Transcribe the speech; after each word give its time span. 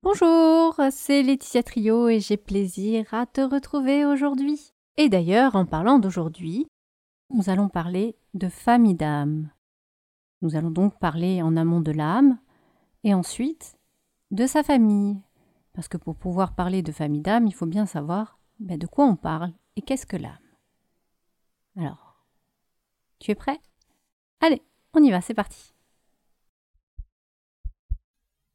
Bonjour, 0.00 0.80
c'est 0.92 1.24
Laetitia 1.24 1.64
Trio 1.64 2.08
et 2.08 2.20
j'ai 2.20 2.36
plaisir 2.36 3.12
à 3.12 3.26
te 3.26 3.40
retrouver 3.40 4.04
aujourd'hui. 4.04 4.72
Et 4.96 5.08
d'ailleurs, 5.08 5.56
en 5.56 5.66
parlant 5.66 5.98
d'aujourd'hui, 5.98 6.68
nous 7.30 7.50
allons 7.50 7.68
parler 7.68 8.16
de 8.32 8.48
famille 8.48 8.94
d'âme. 8.94 9.50
Nous 10.40 10.54
allons 10.54 10.70
donc 10.70 10.96
parler 11.00 11.42
en 11.42 11.56
amont 11.56 11.80
de 11.80 11.90
l'âme 11.90 12.38
et 13.02 13.12
ensuite 13.12 13.76
de 14.30 14.46
sa 14.46 14.62
famille. 14.62 15.20
Parce 15.72 15.88
que 15.88 15.96
pour 15.96 16.14
pouvoir 16.14 16.54
parler 16.54 16.82
de 16.82 16.92
famille 16.92 17.20
d'âme, 17.20 17.48
il 17.48 17.54
faut 17.54 17.66
bien 17.66 17.84
savoir 17.84 18.38
ben, 18.60 18.78
de 18.78 18.86
quoi 18.86 19.04
on 19.04 19.16
parle 19.16 19.52
et 19.74 19.82
qu'est-ce 19.82 20.06
que 20.06 20.16
l'âme. 20.16 20.38
Alors, 21.76 22.24
tu 23.18 23.32
es 23.32 23.34
prêt? 23.34 23.60
Allez, 24.40 24.62
on 24.94 25.02
y 25.02 25.10
va, 25.10 25.20
c'est 25.20 25.34
parti. 25.34 25.74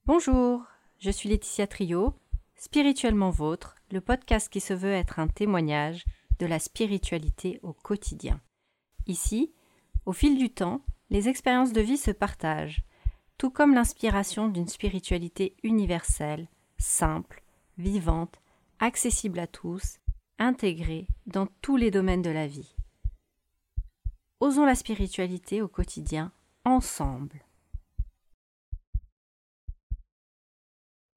Bonjour, 0.06 0.66
je 1.04 1.12
suis 1.12 1.28
Laetitia 1.28 1.68
Trio, 1.68 2.14
Spirituellement 2.56 3.30
Vôtre, 3.30 3.76
le 3.92 4.00
podcast 4.00 4.48
qui 4.48 4.62
se 4.62 4.74
veut 4.74 4.94
être 4.94 5.20
un 5.20 5.28
témoignage 5.28 6.06
de 6.40 6.46
la 6.46 6.60
spiritualité 6.60 7.60
au 7.62 7.74
quotidien. 7.74 8.40
Ici, 9.06 9.52
au 10.06 10.14
fil 10.14 10.38
du 10.38 10.50
temps, 10.50 10.80
les 11.10 11.28
expériences 11.28 11.74
de 11.74 11.82
vie 11.82 11.98
se 11.98 12.12
partagent, 12.12 12.86
tout 13.38 13.50
comme 13.50 13.74
l'inspiration 13.74 14.48
d'une 14.48 14.70
spiritualité 14.70 15.58
universelle, 15.62 16.48
simple, 16.78 17.44
vivante, 17.78 18.40
accessible 18.80 19.40
à 19.40 19.48
tous, 19.48 20.00
intégrée 20.40 21.06
dans 21.26 21.48
tous 21.62 21.76
les 21.76 21.92
domaines 21.92 22.22
de 22.22 22.30
la 22.30 22.48
vie. 22.48 22.78
Osons 24.40 24.66
la 24.66 24.76
spiritualité 24.76 25.62
au 25.62 25.68
quotidien 25.68 26.32
ensemble. 26.64 27.44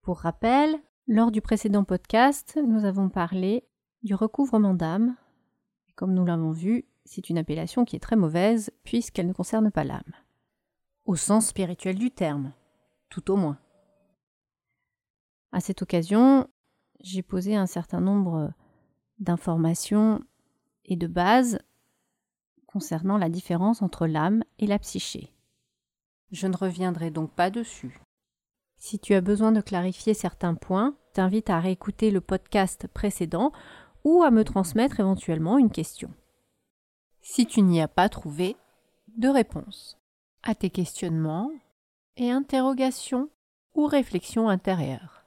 Pour 0.07 0.21
rappel, 0.21 0.81
lors 1.09 1.33
du 1.33 1.41
précédent 1.41 1.83
podcast, 1.83 2.61
nous 2.65 2.85
avons 2.85 3.09
parlé 3.09 3.67
du 4.05 4.15
recouvrement 4.15 4.73
d'âme. 4.73 5.17
Comme 5.97 6.15
nous 6.15 6.25
l'avons 6.25 6.53
vu, 6.53 6.85
c'est 7.05 7.29
une 7.29 7.39
appellation 7.39 7.85
qui 7.85 7.97
est 7.97 8.01
très 8.01 8.15
mauvaise 8.15 8.71
puisqu'elle 8.85 9.27
ne 9.27 9.33
concerne 9.33 9.73
pas 9.73 9.83
l'âme. 9.83 10.15
Au 11.07 11.17
sens 11.17 11.49
spirituel 11.49 11.99
du 11.99 12.13
terme, 12.13 12.53
tout 13.09 13.33
au 13.33 13.37
moins. 13.37 13.59
À 15.51 15.59
cette 15.59 15.83
occasion, 15.83 16.47
j'ai 17.01 17.25
posé 17.25 17.57
un 17.57 17.67
certain 17.67 18.01
nombre 18.01 18.53
d'informations 19.19 20.23
et 20.85 20.95
de 20.95 21.09
bases 21.09 21.59
concernant 22.69 23.19
la 23.19 23.29
différence 23.29 23.83
entre 23.83 24.07
l'âme 24.07 24.45
et 24.61 24.69
la 24.69 24.79
psyché. 24.79 25.35
Je 26.31 26.47
ne 26.47 26.57
reviendrai 26.57 27.11
donc 27.11 27.33
pas 27.33 27.51
dessus. 27.51 28.06
Si 28.79 28.99
tu 28.99 29.15
as 29.15 29.21
besoin 29.21 29.53
de 29.53 29.61
clarifier 29.61 30.15
certains 30.15 30.55
points, 30.55 30.97
t'invite 31.13 31.51
à 31.51 31.61
réécouter 31.61 32.11
le 32.11 32.21
podcast 32.21 32.87
précédent 32.89 33.53
ou 34.05 34.23
à 34.23 34.31
me 34.31 34.45
transmettre 34.45 35.01
éventuellement 35.01 35.59
une 35.59 35.71
question. 35.71 36.11
Si 37.21 37.47
tu 37.47 37.63
n'y 37.63 37.81
as 37.81 37.89
pas 37.89 38.09
trouvé 38.09 38.57
de 39.17 39.29
réponse 39.29 39.99
à 40.43 40.55
tes 40.55 40.71
questionnements 40.71 41.51
et 42.17 42.31
interrogations 42.31 43.31
ou 43.75 43.87
réflexions 43.87 44.49
intérieures. 44.49 45.25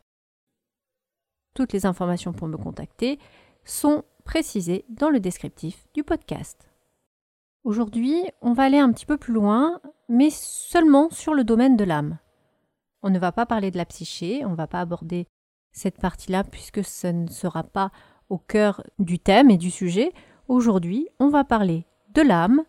Toutes 1.53 1.73
les 1.73 1.85
informations 1.85 2.33
pour 2.33 2.47
me 2.47 2.57
contacter 2.57 3.19
sont 3.63 4.03
précisées 4.23 4.85
dans 4.89 5.09
le 5.09 5.19
descriptif 5.19 5.87
du 5.93 6.03
podcast. 6.03 6.69
Aujourd'hui, 7.63 8.23
on 8.41 8.53
va 8.53 8.63
aller 8.63 8.77
un 8.77 8.91
petit 8.91 9.05
peu 9.05 9.17
plus 9.17 9.33
loin, 9.33 9.81
mais 10.07 10.29
seulement 10.29 11.09
sur 11.09 11.33
le 11.33 11.43
domaine 11.43 11.75
de 11.75 11.83
l'âme. 11.83 12.17
On 13.01 13.09
ne 13.09 13.19
va 13.19 13.31
pas 13.31 13.45
parler 13.45 13.71
de 13.71 13.77
la 13.77 13.85
psyché, 13.85 14.45
on 14.45 14.51
ne 14.51 14.55
va 14.55 14.67
pas 14.67 14.81
aborder 14.81 15.27
cette 15.71 15.99
partie-là 15.99 16.43
puisque 16.43 16.83
ce 16.83 17.07
ne 17.07 17.27
sera 17.27 17.63
pas 17.63 17.91
au 18.29 18.37
cœur 18.37 18.83
du 18.99 19.19
thème 19.19 19.49
et 19.49 19.57
du 19.57 19.71
sujet. 19.71 20.11
Aujourd'hui, 20.47 21.07
on 21.19 21.29
va 21.29 21.43
parler 21.43 21.85
de 22.13 22.21
l'âme 22.21 22.63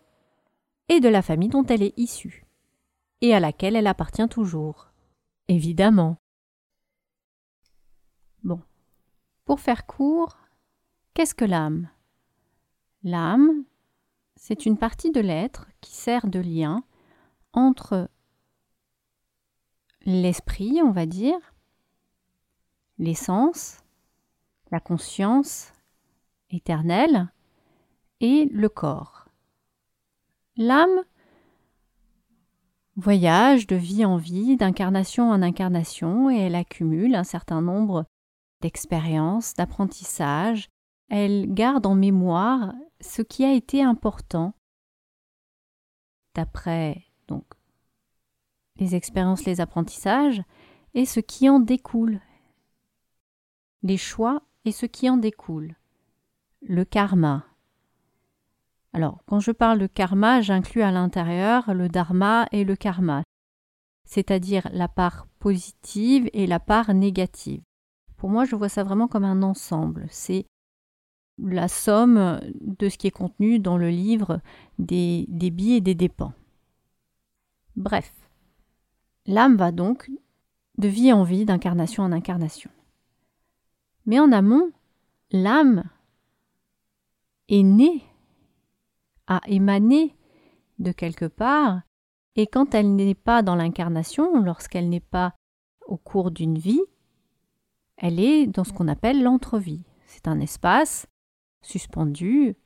et 0.88 1.00
de 1.00 1.08
la 1.08 1.22
famille 1.22 1.48
dont 1.48 1.64
elle 1.66 1.82
est 1.82 1.98
issue 1.98 2.46
et 3.20 3.34
à 3.34 3.41
laquelle 3.41 3.76
elle 3.76 3.86
appartient 3.86 4.28
toujours. 4.28 4.92
Évidemment. 5.48 6.16
Bon. 8.42 8.60
Pour 9.44 9.60
faire 9.60 9.86
court, 9.86 10.38
qu'est-ce 11.14 11.34
que 11.34 11.44
l'âme? 11.44 11.88
L'âme, 13.02 13.64
c'est 14.36 14.66
une 14.66 14.78
partie 14.78 15.10
de 15.10 15.20
l'être 15.20 15.66
qui 15.80 15.92
sert 15.92 16.28
de 16.28 16.38
lien 16.38 16.84
entre 17.52 18.08
l'esprit, 20.04 20.80
on 20.82 20.90
va 20.90 21.06
dire, 21.06 21.38
l'essence, 22.98 23.78
la 24.70 24.80
conscience 24.80 25.72
éternelle 26.50 27.28
et 28.20 28.46
le 28.46 28.68
corps. 28.68 29.28
L'âme 30.56 31.04
voyage 32.96 33.66
de 33.66 33.76
vie 33.76 34.04
en 34.04 34.16
vie, 34.16 34.56
d'incarnation 34.56 35.30
en 35.30 35.42
incarnation, 35.42 36.30
et 36.30 36.38
elle 36.38 36.54
accumule 36.54 37.14
un 37.14 37.24
certain 37.24 37.62
nombre 37.62 38.04
d'expériences, 38.60 39.54
d'apprentissages. 39.54 40.68
Elle 41.08 41.52
garde 41.52 41.86
en 41.86 41.94
mémoire 41.94 42.74
ce 43.00 43.22
qui 43.22 43.44
a 43.44 43.52
été 43.52 43.82
important 43.82 44.52
d'après 46.34 47.02
donc 47.26 47.44
les 48.80 48.94
expériences, 48.94 49.44
les 49.44 49.60
apprentissages, 49.60 50.42
et 50.94 51.06
ce 51.06 51.20
qui 51.20 51.48
en 51.48 51.60
découle, 51.60 52.20
les 53.82 53.96
choix 53.96 54.42
et 54.64 54.72
ce 54.72 54.86
qui 54.86 55.08
en 55.08 55.16
découle, 55.16 55.76
le 56.62 56.84
karma. 56.84 57.44
Alors, 58.92 59.22
quand 59.26 59.38
je 59.38 59.52
parle 59.52 59.78
de 59.78 59.86
karma, 59.86 60.41
j'inclus 60.41 60.82
à 60.82 60.91
l'intérieur 60.91 61.72
le 61.72 61.88
dharma 61.88 62.46
et 62.50 62.64
le 62.64 62.74
karma, 62.74 63.22
c'est-à-dire 64.04 64.68
la 64.72 64.88
part 64.88 65.28
positive 65.38 66.28
et 66.32 66.47
la 66.47 66.58
part 66.58 66.92
négative. 66.92 67.62
Pour 68.16 68.30
moi, 68.30 68.44
je 68.44 68.56
vois 68.56 68.68
ça 68.68 68.82
vraiment 68.82 69.06
comme 69.06 69.24
un 69.24 69.42
ensemble. 69.42 70.06
C'est 70.10 70.47
la 71.38 71.68
somme 71.68 72.41
de 72.60 72.88
ce 72.88 72.98
qui 72.98 73.06
est 73.06 73.12
contenu 73.12 73.60
dans 73.60 73.78
le 73.78 73.88
livre 73.88 74.41
des 74.78 75.24
débits 75.28 75.74
et 75.74 75.80
des 75.80 75.94
dépens. 75.94 76.34
Bref, 77.76 78.12
L'âme 79.26 79.56
va 79.56 79.72
donc 79.72 80.10
de 80.78 80.88
vie 80.88 81.12
en 81.12 81.22
vie, 81.22 81.44
d'incarnation 81.44 82.03
en 82.03 82.12
incarnation. 82.12 82.70
Mais 84.06 84.19
en 84.19 84.32
amont, 84.32 84.70
l'âme 85.31 85.84
est 87.48 87.62
née, 87.62 88.03
a 89.26 89.41
émané 89.47 90.16
de 90.78 90.92
quelque 90.92 91.26
part, 91.26 91.82
et 92.36 92.47
quand 92.47 92.75
elle 92.75 92.94
n'est 92.94 93.14
pas 93.14 93.42
dans 93.42 93.56
l'incarnation, 93.56 94.42
lorsqu'elle 94.42 94.88
n'est 94.88 95.00
pas 95.00 95.34
au 95.86 95.97
cours 95.97 96.30
d'une 96.30 96.59
vie, 96.59 96.80
elle 97.97 98.19
est 98.19 98.47
dans 98.47 98.64
ce 98.64 98.72
qu'on 98.72 98.88
appelle 98.88 99.22
l'entrevie. 99.22 99.84
C'est 100.06 100.26
un 100.26 100.41
espace 100.41 101.06
suspendu 101.62 102.56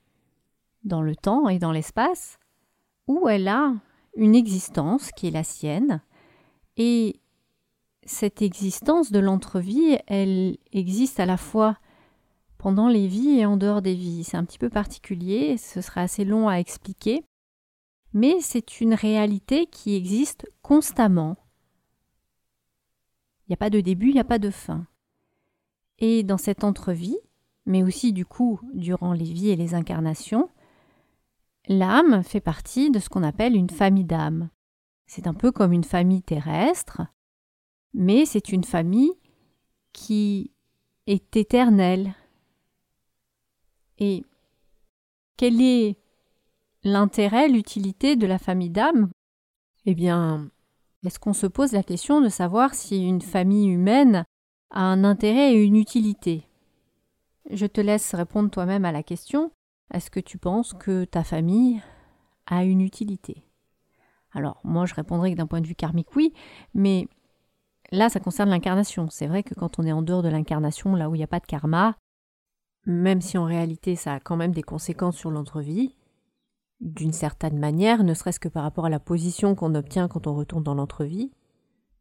dans 0.84 1.02
le 1.02 1.16
temps 1.16 1.48
et 1.48 1.58
dans 1.58 1.72
l'espace 1.72 2.38
où 3.08 3.28
elle 3.28 3.48
a 3.48 3.74
une 4.16 4.34
existence 4.34 5.10
qui 5.12 5.26
est 5.26 5.32
la 5.32 5.42
sienne, 5.42 6.00
et 6.76 7.20
cette 8.04 8.42
existence 8.42 9.12
de 9.12 9.18
l'entrevie, 9.18 9.98
elle 10.06 10.58
existe 10.72 11.20
à 11.20 11.26
la 11.26 11.36
fois 11.36 11.78
pendant 12.58 12.88
les 12.88 13.06
vies 13.06 13.38
et 13.38 13.46
en 13.46 13.56
dehors 13.56 13.82
des 13.82 13.94
vies. 13.94 14.24
C'est 14.24 14.36
un 14.36 14.44
petit 14.44 14.58
peu 14.58 14.68
particulier, 14.68 15.56
ce 15.56 15.80
serait 15.80 16.02
assez 16.02 16.24
long 16.24 16.48
à 16.48 16.56
expliquer, 16.56 17.24
mais 18.12 18.40
c'est 18.40 18.80
une 18.80 18.94
réalité 18.94 19.66
qui 19.66 19.94
existe 19.94 20.46
constamment. 20.62 21.36
Il 23.46 23.50
n'y 23.50 23.54
a 23.54 23.58
pas 23.58 23.70
de 23.70 23.80
début, 23.80 24.08
il 24.08 24.14
n'y 24.14 24.20
a 24.20 24.24
pas 24.24 24.38
de 24.38 24.50
fin. 24.50 24.86
Et 25.98 26.22
dans 26.22 26.38
cette 26.38 26.64
entrevie, 26.64 27.18
mais 27.66 27.82
aussi 27.82 28.12
du 28.12 28.24
coup 28.24 28.60
durant 28.72 29.12
les 29.12 29.24
vies 29.24 29.50
et 29.50 29.56
les 29.56 29.74
incarnations, 29.74 30.50
l'âme 31.68 32.22
fait 32.22 32.40
partie 32.40 32.90
de 32.90 32.98
ce 32.98 33.08
qu'on 33.08 33.22
appelle 33.22 33.56
une 33.56 33.70
famille 33.70 34.04
d'âmes. 34.04 34.48
C'est 35.06 35.26
un 35.26 35.34
peu 35.34 35.52
comme 35.52 35.72
une 35.72 35.84
famille 35.84 36.22
terrestre, 36.22 37.02
mais 37.92 38.26
c'est 38.26 38.50
une 38.50 38.64
famille 38.64 39.12
qui 39.92 40.50
est 41.06 41.36
éternelle. 41.36 42.14
Et 43.98 44.24
quel 45.36 45.60
est 45.60 45.96
l'intérêt, 46.82 47.48
l'utilité 47.48 48.16
de 48.16 48.26
la 48.26 48.38
famille 48.38 48.70
d'âme? 48.70 49.10
Eh 49.86 49.94
bien, 49.94 50.50
est-ce 51.04 51.18
qu'on 51.18 51.32
se 51.32 51.46
pose 51.46 51.72
la 51.72 51.82
question 51.82 52.20
de 52.20 52.28
savoir 52.28 52.74
si 52.74 53.06
une 53.06 53.20
famille 53.20 53.68
humaine 53.68 54.24
a 54.70 54.80
un 54.80 55.04
intérêt 55.04 55.54
et 55.54 55.62
une 55.62 55.76
utilité? 55.76 56.48
Je 57.50 57.66
te 57.66 57.80
laisse 57.80 58.14
répondre 58.14 58.50
toi-même 58.50 58.86
à 58.86 58.92
la 58.92 59.02
question. 59.02 59.52
Est-ce 59.92 60.10
que 60.10 60.20
tu 60.20 60.38
penses 60.38 60.72
que 60.72 61.04
ta 61.04 61.22
famille 61.22 61.82
a 62.46 62.64
une 62.64 62.80
utilité? 62.80 63.44
Alors, 64.34 64.60
moi, 64.64 64.84
je 64.84 64.94
répondrais 64.94 65.32
que 65.32 65.36
d'un 65.36 65.46
point 65.46 65.60
de 65.60 65.66
vue 65.66 65.74
karmique, 65.74 66.14
oui, 66.16 66.32
mais 66.74 67.08
là, 67.92 68.08
ça 68.08 68.20
concerne 68.20 68.50
l'incarnation. 68.50 69.08
C'est 69.08 69.26
vrai 69.26 69.42
que 69.42 69.54
quand 69.54 69.78
on 69.78 69.84
est 69.84 69.92
en 69.92 70.02
dehors 70.02 70.22
de 70.22 70.28
l'incarnation, 70.28 70.96
là 70.96 71.08
où 71.08 71.14
il 71.14 71.18
n'y 71.18 71.24
a 71.24 71.28
pas 71.28 71.40
de 71.40 71.46
karma, 71.46 71.96
même 72.86 73.20
si 73.20 73.38
en 73.38 73.44
réalité 73.44 73.96
ça 73.96 74.14
a 74.14 74.20
quand 74.20 74.36
même 74.36 74.52
des 74.52 74.62
conséquences 74.62 75.16
sur 75.16 75.30
l'entrevie, 75.30 75.96
d'une 76.80 77.12
certaine 77.12 77.58
manière, 77.58 78.04
ne 78.04 78.12
serait-ce 78.12 78.40
que 78.40 78.48
par 78.48 78.64
rapport 78.64 78.86
à 78.86 78.90
la 78.90 79.00
position 79.00 79.54
qu'on 79.54 79.74
obtient 79.74 80.08
quand 80.08 80.26
on 80.26 80.34
retourne 80.34 80.64
dans 80.64 80.74
l'entrevie. 80.74 81.32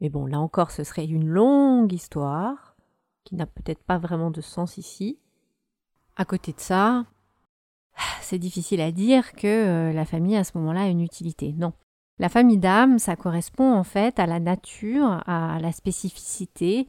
Mais 0.02 0.10
bon, 0.10 0.26
là 0.26 0.40
encore, 0.40 0.72
ce 0.72 0.84
serait 0.84 1.06
une 1.06 1.28
longue 1.28 1.94
histoire 1.94 2.76
qui 3.24 3.36
n'a 3.36 3.46
peut-être 3.46 3.84
pas 3.84 3.98
vraiment 3.98 4.32
de 4.32 4.42
sens 4.42 4.78
ici. 4.78 5.20
À 6.18 6.26
côté 6.26 6.52
de 6.52 6.60
ça, 6.60 7.06
c'est 8.22 8.40
difficile 8.40 8.82
à 8.82 8.92
dire 8.92 9.34
que 9.34 9.48
euh, 9.48 9.94
la 9.94 10.06
famille 10.06 10.36
à 10.36 10.44
ce 10.44 10.58
moment-là 10.58 10.82
a 10.82 10.88
une 10.88 11.02
utilité. 11.02 11.54
Non. 11.54 11.74
La 12.24 12.30
famille 12.30 12.58
d'âme, 12.58 13.00
ça 13.00 13.18
correspond 13.18 13.74
en 13.74 13.84
fait 13.84 14.18
à 14.18 14.26
la 14.26 14.40
nature, 14.40 15.22
à 15.28 15.60
la 15.60 15.74
spécificité, 15.74 16.88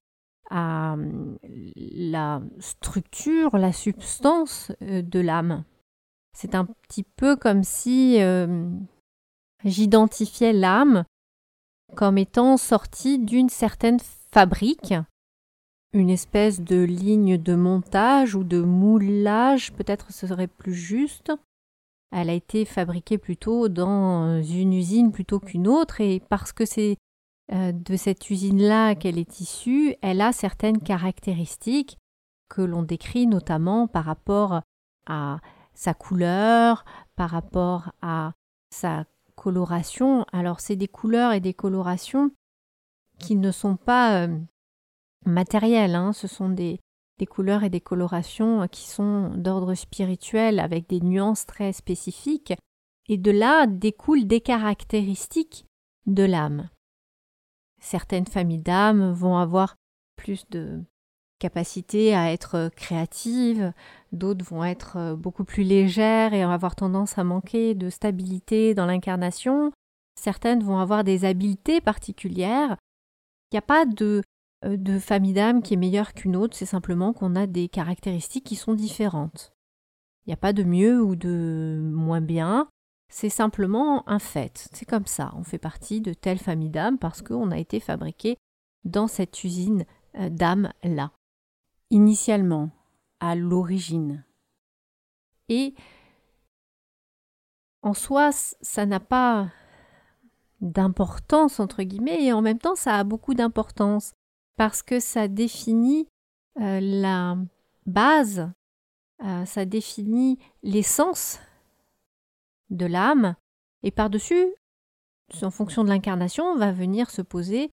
à 0.48 0.92
hum, 0.92 1.38
la 1.74 2.40
structure, 2.60 3.58
la 3.58 3.72
substance 3.72 4.70
euh, 4.82 5.02
de 5.02 5.18
l'âme. 5.18 5.64
C'est 6.36 6.54
un 6.54 6.64
petit 6.64 7.02
peu 7.02 7.34
comme 7.34 7.64
si 7.64 8.22
euh, 8.22 8.70
j'identifiais 9.64 10.52
l'âme 10.52 11.04
comme 11.96 12.16
étant 12.16 12.56
sortie 12.56 13.18
d'une 13.18 13.48
certaine 13.48 13.98
fabrique, 14.30 14.94
une 15.92 16.10
espèce 16.10 16.60
de 16.60 16.80
ligne 16.80 17.38
de 17.38 17.56
montage 17.56 18.36
ou 18.36 18.44
de 18.44 18.60
moulage, 18.60 19.72
peut-être 19.72 20.12
ce 20.12 20.28
serait 20.28 20.46
plus 20.46 20.74
juste. 20.74 21.32
Elle 22.16 22.30
a 22.30 22.34
été 22.34 22.64
fabriquée 22.64 23.18
plutôt 23.18 23.68
dans 23.68 24.40
une 24.40 24.72
usine 24.72 25.10
plutôt 25.10 25.40
qu'une 25.40 25.66
autre, 25.66 26.00
et 26.00 26.20
parce 26.20 26.52
que 26.52 26.64
c'est 26.64 26.96
euh, 27.52 27.72
de 27.72 27.96
cette 27.96 28.30
usine-là 28.30 28.94
qu'elle 28.94 29.18
est 29.18 29.40
issue, 29.40 29.96
elle 30.00 30.20
a 30.20 30.32
certaines 30.32 30.80
caractéristiques 30.80 31.98
que 32.48 32.62
l'on 32.62 32.84
décrit 32.84 33.26
notamment 33.26 33.88
par 33.88 34.04
rapport 34.04 34.60
à 35.06 35.40
sa 35.74 35.92
couleur, 35.92 36.84
par 37.16 37.30
rapport 37.30 37.90
à 38.00 38.32
sa 38.70 39.06
coloration. 39.34 40.24
Alors 40.32 40.60
c'est 40.60 40.76
des 40.76 40.86
couleurs 40.86 41.32
et 41.32 41.40
des 41.40 41.52
colorations 41.52 42.30
qui 43.18 43.34
ne 43.34 43.50
sont 43.50 43.76
pas 43.76 44.22
euh, 44.22 44.38
matérielles, 45.26 45.96
hein. 45.96 46.12
ce 46.12 46.28
sont 46.28 46.48
des, 46.48 46.78
des 47.18 47.26
couleurs 47.26 47.64
et 47.64 47.70
des 47.70 47.80
colorations 47.80 48.66
qui 48.68 48.88
sont 48.88 49.30
d'ordre 49.36 49.74
spirituel 49.74 50.58
avec 50.58 50.88
des 50.88 51.00
nuances 51.00 51.46
très 51.46 51.72
spécifiques, 51.72 52.54
et 53.08 53.18
de 53.18 53.30
là 53.30 53.66
découlent 53.66 54.26
des 54.26 54.40
caractéristiques 54.40 55.66
de 56.06 56.24
l'âme. 56.24 56.68
Certaines 57.80 58.26
familles 58.26 58.58
d'âmes 58.58 59.12
vont 59.12 59.36
avoir 59.36 59.76
plus 60.16 60.44
de 60.50 60.82
capacité 61.38 62.14
à 62.14 62.32
être 62.32 62.70
créatives, 62.74 63.72
d'autres 64.12 64.44
vont 64.44 64.64
être 64.64 65.14
beaucoup 65.14 65.44
plus 65.44 65.64
légères 65.64 66.32
et 66.32 66.42
avoir 66.42 66.74
tendance 66.74 67.18
à 67.18 67.24
manquer 67.24 67.74
de 67.74 67.90
stabilité 67.90 68.74
dans 68.74 68.86
l'incarnation. 68.86 69.70
Certaines 70.18 70.62
vont 70.62 70.78
avoir 70.78 71.04
des 71.04 71.24
habiletés 71.24 71.80
particulières. 71.80 72.76
Il 73.50 73.56
n'y 73.56 73.58
a 73.58 73.62
pas 73.62 73.84
de, 73.84 74.22
de 74.64 74.98
famille 74.98 75.34
d'âme 75.34 75.62
qui 75.62 75.74
est 75.74 75.78
meilleure 75.78 76.14
qu'une 76.14 76.36
autre, 76.36 76.56
c'est 76.56 76.66
simplement 76.66 77.12
qu'on 77.12 77.36
a 77.36 77.46
des 77.46 77.68
caractéristiques 77.68 78.44
qui 78.44 78.56
sont 78.56 78.74
différentes. 78.74 79.54
Il 80.26 80.30
n'y 80.30 80.34
a 80.34 80.38
pas 80.38 80.52
de 80.52 80.62
mieux 80.62 81.02
ou 81.02 81.16
de 81.16 81.80
moins 81.82 82.22
bien. 82.22 82.68
C'est 83.08 83.28
simplement 83.28 84.08
un 84.08 84.18
fait. 84.18 84.68
C'est 84.72 84.86
comme 84.86 85.06
ça. 85.06 85.32
On 85.36 85.44
fait 85.44 85.58
partie 85.58 86.00
de 86.00 86.14
telle 86.14 86.38
famille 86.38 86.70
d'âmes 86.70 86.98
parce 86.98 87.20
qu'on 87.20 87.50
a 87.50 87.58
été 87.58 87.78
fabriqué 87.78 88.38
dans 88.84 89.06
cette 89.06 89.44
usine 89.44 89.84
euh, 90.16 90.30
d'âmes-là. 90.30 91.12
Initialement, 91.90 92.70
à 93.20 93.34
l'origine. 93.34 94.24
Et 95.48 95.74
en 97.82 97.92
soi, 97.92 98.30
ça 98.32 98.86
n'a 98.86 99.00
pas 99.00 99.48
d'importance, 100.62 101.60
entre 101.60 101.82
guillemets, 101.82 102.24
et 102.24 102.32
en 102.32 102.40
même 102.40 102.58
temps, 102.58 102.74
ça 102.74 102.96
a 102.96 103.04
beaucoup 103.04 103.34
d'importance 103.34 104.12
parce 104.56 104.82
que 104.82 105.00
ça 105.00 105.28
définit 105.28 106.08
euh, 106.60 106.80
la 106.80 107.36
base, 107.86 108.50
euh, 109.22 109.44
ça 109.44 109.64
définit 109.64 110.38
l'essence 110.62 111.40
de 112.70 112.86
l'âme, 112.86 113.36
et 113.82 113.90
par-dessus, 113.90 114.46
en 115.42 115.50
fonction 115.50 115.84
de 115.84 115.88
l'incarnation, 115.88 116.56
va 116.56 116.72
venir 116.72 117.10
se 117.10 117.22
poser 117.22 117.70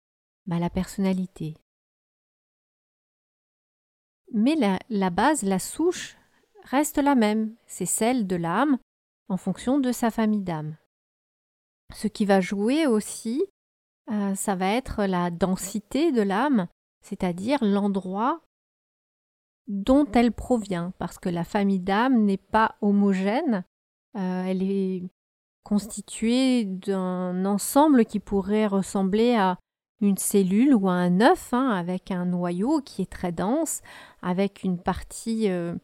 bah, 0.45 0.59
la 0.59 0.69
personnalité. 0.69 1.55
Mais 4.33 4.55
la, 4.55 4.79
la 4.89 5.09
base, 5.09 5.43
la 5.43 5.59
souche, 5.59 6.17
reste 6.63 6.97
la 6.97 7.15
même, 7.15 7.55
c'est 7.65 7.85
celle 7.85 8.27
de 8.27 8.35
l'âme 8.35 8.77
en 9.29 9.37
fonction 9.37 9.79
de 9.79 9.91
sa 9.91 10.11
famille 10.11 10.43
d'âme. 10.43 10.77
Ce 11.93 12.07
qui 12.07 12.25
va 12.25 12.41
jouer 12.41 12.87
aussi, 12.87 13.43
euh, 14.11 14.35
ça 14.35 14.55
va 14.55 14.71
être 14.71 15.05
la 15.05 15.31
densité 15.31 16.11
de 16.11 16.21
l'âme, 16.21 16.67
c'est-à-dire 17.01 17.63
l'endroit 17.63 18.41
dont 19.67 20.05
elle 20.13 20.31
provient, 20.31 20.93
parce 20.99 21.17
que 21.17 21.29
la 21.29 21.43
famille 21.43 21.79
d'âme 21.79 22.23
n'est 22.23 22.37
pas 22.37 22.75
homogène, 22.81 23.63
euh, 24.15 24.43
elle 24.45 24.61
est 24.63 25.03
constituée 25.63 26.65
d'un 26.65 27.45
ensemble 27.45 28.05
qui 28.05 28.19
pourrait 28.19 28.67
ressembler 28.67 29.35
à 29.35 29.57
une 30.01 30.17
cellule 30.17 30.75
ou 30.75 30.87
à 30.87 30.93
un 30.93 31.21
œuf, 31.21 31.53
hein, 31.53 31.69
avec 31.69 32.11
un 32.11 32.25
noyau 32.25 32.81
qui 32.81 33.01
est 33.01 33.11
très 33.11 33.31
dense, 33.31 33.81
avec 34.21 34.63
une 34.63 34.77
partie, 34.77 35.49
euh, 35.49 35.75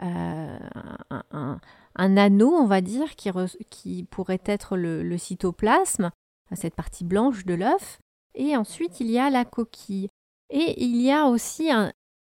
un, 0.00 1.58
anneau, 1.94 2.54
on 2.54 2.66
va 2.66 2.80
dire, 2.80 3.14
qui, 3.16 4.04
pourrait 4.04 4.42
être 4.46 4.76
le, 4.76 5.18
cytoplasme, 5.18 6.10
cette 6.54 6.74
partie 6.74 7.04
blanche 7.04 7.44
de 7.44 7.54
l'œuf. 7.54 7.98
Et 8.34 8.56
ensuite, 8.56 9.00
il 9.00 9.10
y 9.10 9.18
a 9.18 9.30
la 9.30 9.44
coquille. 9.44 10.08
Et 10.50 10.82
il 10.84 11.00
y 11.00 11.10
a 11.10 11.26
aussi 11.26 11.70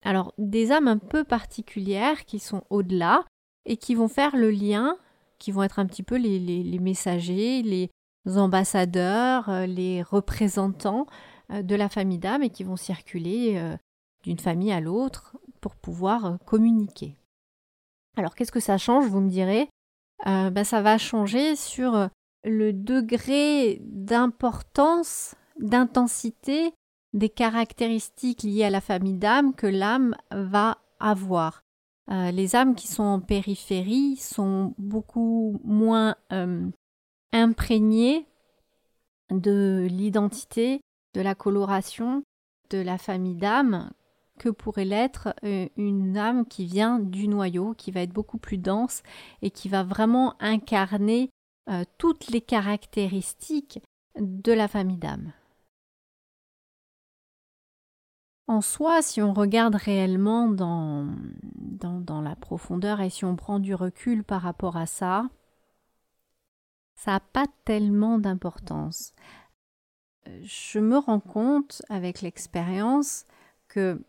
alors, 0.04 0.34
des 0.38 0.72
âmes 0.72 0.88
un 0.88 0.98
peu 0.98 1.24
particulières 1.24 2.26
qui 2.26 2.40
sont 2.40 2.64
au-delà 2.70 3.26
et 3.66 3.78
qui 3.78 3.96
vont 3.96 4.08
faire 4.08 4.36
le 4.36 4.52
lien 4.52 4.98
qui 5.40 5.52
vont 5.52 5.64
être 5.64 5.80
un 5.80 5.88
petit 5.88 6.04
peu 6.04 6.18
les, 6.18 6.80
messagers, 6.80 7.64
les 7.64 7.90
ambassadeurs, 8.38 9.50
euh, 9.50 9.66
les 9.66 10.04
représentants 10.04 11.08
euh, 11.52 11.64
de 11.64 11.76
la 11.76 11.90
famille 11.90 12.20
d'âme 12.20 12.44
et 12.44 12.50
qui 12.50 12.64
vont 12.64 12.76
circuler 12.76 13.58
euh, 13.58 13.76
d'une 14.24 14.38
famille 14.38 14.72
à 14.72 14.82
l'autre 14.82 15.38
pour 15.62 15.76
pouvoir 15.76 16.38
communiquer. 16.46 17.16
Alors 18.18 18.36
qu'est-ce 18.36 18.52
que 18.52 18.60
ça 18.60 18.78
change, 18.78 19.06
vous 19.06 19.22
me 19.22 19.30
direz? 19.30 19.70
Ben, 20.26 20.66
Ça 20.66 20.82
va 20.82 20.98
changer 20.98 21.56
sur 21.56 22.10
le 22.44 22.74
degré 22.74 23.82
d'importance, 23.84 25.36
d'intensité 25.60 26.74
des 27.14 27.30
caractéristiques 27.30 28.44
liées 28.44 28.64
à 28.64 28.70
la 28.70 28.82
famille 28.82 29.18
d'âme 29.18 29.54
que 29.54 29.68
l'âme 29.68 30.16
va 30.32 30.78
avoir. 31.00 31.64
Euh, 32.12 32.32
les 32.32 32.56
âmes 32.56 32.76
qui 32.76 32.88
sont 32.88 33.04
en 33.04 33.20
périphérie 33.20 34.16
sont 34.16 34.74
beaucoup 34.78 35.60
moins 35.64 36.16
euh, 36.32 36.68
imprégnées 37.34 38.26
de 39.32 39.88
l'identité, 39.90 40.82
de 41.14 41.22
la 41.22 41.36
coloration 41.36 42.24
de 42.70 42.80
la 42.80 42.98
famille 42.98 43.36
d'âmes 43.36 43.92
que 44.40 44.50
pourrait 44.50 44.86
l'être 44.86 45.34
euh, 45.44 45.68
une 45.78 46.18
âme 46.18 46.46
qui 46.46 46.66
vient 46.66 47.00
du 47.00 47.28
noyau, 47.28 47.74
qui 47.74 47.92
va 47.92 48.02
être 48.02 48.14
beaucoup 48.14 48.38
plus 48.38 48.58
dense 48.58 49.04
et 49.42 49.52
qui 49.52 49.70
va 49.70 49.84
vraiment 49.84 50.36
incarner 50.40 51.30
toutes 51.98 52.28
les 52.30 52.42
caractéristiques 52.42 53.80
de 54.20 54.54
la 54.54 54.68
famille 54.68 54.98
d'âmes. 54.98 55.32
En 58.48 58.62
soi, 58.62 59.04
si 59.04 59.22
on 59.22 59.34
regarde 59.34 59.76
réellement 59.76 60.48
dans, 60.48 61.08
dans, 61.52 62.22
la 62.22 62.36
profondeur 62.36 63.00
et 63.00 63.12
si 63.12 63.24
on 63.24 63.36
prend 63.36 63.60
du 63.60 63.76
recul 63.76 64.24
par 64.24 64.42
rapport 64.42 64.76
à 64.76 64.88
ça, 64.88 65.30
ça 66.96 67.12
n'a 67.12 67.20
pas 67.20 67.46
tellement 67.64 68.18
d'importance. 68.18 69.14
Je 70.42 70.80
me 70.80 70.98
rends 70.98 71.20
compte 71.20 71.84
avec 71.90 72.22
l'expérience 72.22 73.26
que 73.68 74.02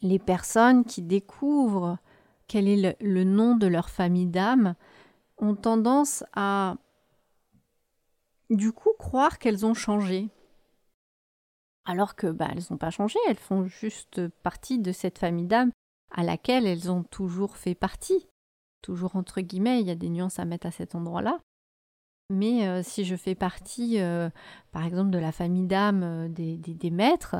les 0.00 0.20
personnes 0.20 0.84
qui 0.84 1.02
découvrent 1.02 1.98
quel 2.46 2.68
est 2.68 2.96
le 3.02 3.24
nom 3.24 3.56
de 3.56 3.66
leur 3.66 3.90
famille 3.90 4.26
d'âme 4.26 4.76
ont 5.38 5.54
tendance 5.54 6.24
à 6.34 6.76
du 8.50 8.72
coup 8.72 8.92
croire 8.98 9.38
qu'elles 9.38 9.66
ont 9.66 9.74
changé 9.74 10.28
alors 11.84 12.16
que 12.16 12.26
bah, 12.26 12.48
elles 12.52 12.64
n'ont 12.70 12.76
pas 12.76 12.90
changé, 12.90 13.18
elles 13.28 13.38
font 13.38 13.66
juste 13.66 14.28
partie 14.42 14.78
de 14.78 14.92
cette 14.92 15.18
famille 15.18 15.46
d'âmes 15.46 15.70
à 16.10 16.22
laquelle 16.22 16.66
elles 16.66 16.90
ont 16.90 17.02
toujours 17.02 17.56
fait 17.56 17.74
partie. 17.74 18.26
Toujours 18.82 19.16
entre 19.16 19.40
guillemets, 19.40 19.80
il 19.80 19.86
y 19.86 19.90
a 19.90 19.94
des 19.94 20.10
nuances 20.10 20.38
à 20.38 20.44
mettre 20.44 20.66
à 20.66 20.70
cet 20.70 20.94
endroit-là. 20.94 21.40
Mais 22.30 22.82
si 22.82 23.06
je 23.06 23.16
fais 23.16 23.34
partie, 23.34 23.98
par 24.70 24.84
exemple, 24.84 25.10
de 25.10 25.18
la 25.18 25.32
famille 25.32 25.66
d'âmes 25.66 26.28
des, 26.30 26.58
des, 26.58 26.74
des, 26.74 26.90
maîtres, 26.90 27.36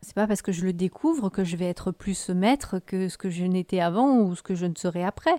c'est 0.00 0.14
pas 0.14 0.26
parce 0.26 0.40
que 0.40 0.52
je 0.52 0.64
le 0.64 0.72
découvre 0.72 1.28
que 1.28 1.44
je 1.44 1.56
vais 1.56 1.66
être 1.66 1.92
plus 1.92 2.30
maître 2.30 2.78
que 2.78 3.10
ce 3.10 3.18
que 3.18 3.28
je 3.28 3.44
n'étais 3.44 3.80
avant 3.80 4.20
ou 4.20 4.34
ce 4.34 4.42
que 4.42 4.54
je 4.54 4.64
ne 4.64 4.74
serai 4.74 5.04
après. 5.04 5.38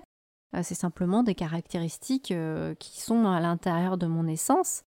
C'est 0.60 0.74
simplement 0.74 1.22
des 1.22 1.34
caractéristiques 1.34 2.34
qui 2.78 3.00
sont 3.00 3.26
à 3.26 3.40
l'intérieur 3.40 3.96
de 3.96 4.06
mon 4.06 4.26
essence 4.26 4.82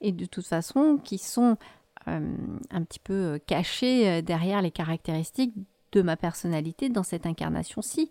et 0.00 0.12
de 0.12 0.24
toute 0.24 0.46
façon 0.46 0.98
qui 1.02 1.18
sont 1.18 1.58
un 2.06 2.82
petit 2.84 3.00
peu 3.00 3.38
cachées 3.46 4.22
derrière 4.22 4.62
les 4.62 4.70
caractéristiques 4.70 5.54
de 5.92 6.02
ma 6.02 6.16
personnalité 6.16 6.88
dans 6.88 7.02
cette 7.02 7.26
incarnation-ci. 7.26 8.10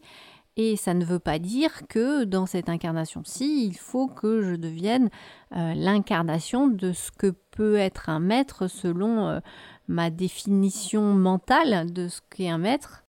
Et 0.61 0.75
ça 0.75 0.93
ne 0.93 1.05
veut 1.05 1.19
pas 1.19 1.39
dire 1.39 1.87
que 1.87 2.25
dans 2.25 2.45
cette 2.45 2.67
incarnation-ci, 2.67 3.65
il 3.65 3.77
faut 3.77 4.07
que 4.07 4.41
je 4.41 4.55
devienne 4.55 5.09
euh, 5.55 5.73
l'incarnation 5.73 6.67
de 6.67 6.91
ce 6.91 7.11
que 7.11 7.33
peut 7.51 7.77
être 7.77 8.09
un 8.09 8.19
maître 8.19 8.67
selon 8.67 9.27
euh, 9.27 9.39
ma 9.87 10.09
définition 10.09 11.13
mentale 11.13 11.93
de 11.93 12.09
ce 12.09 12.19
qu'est 12.29 12.49
un 12.49 12.57
maître. 12.57 13.05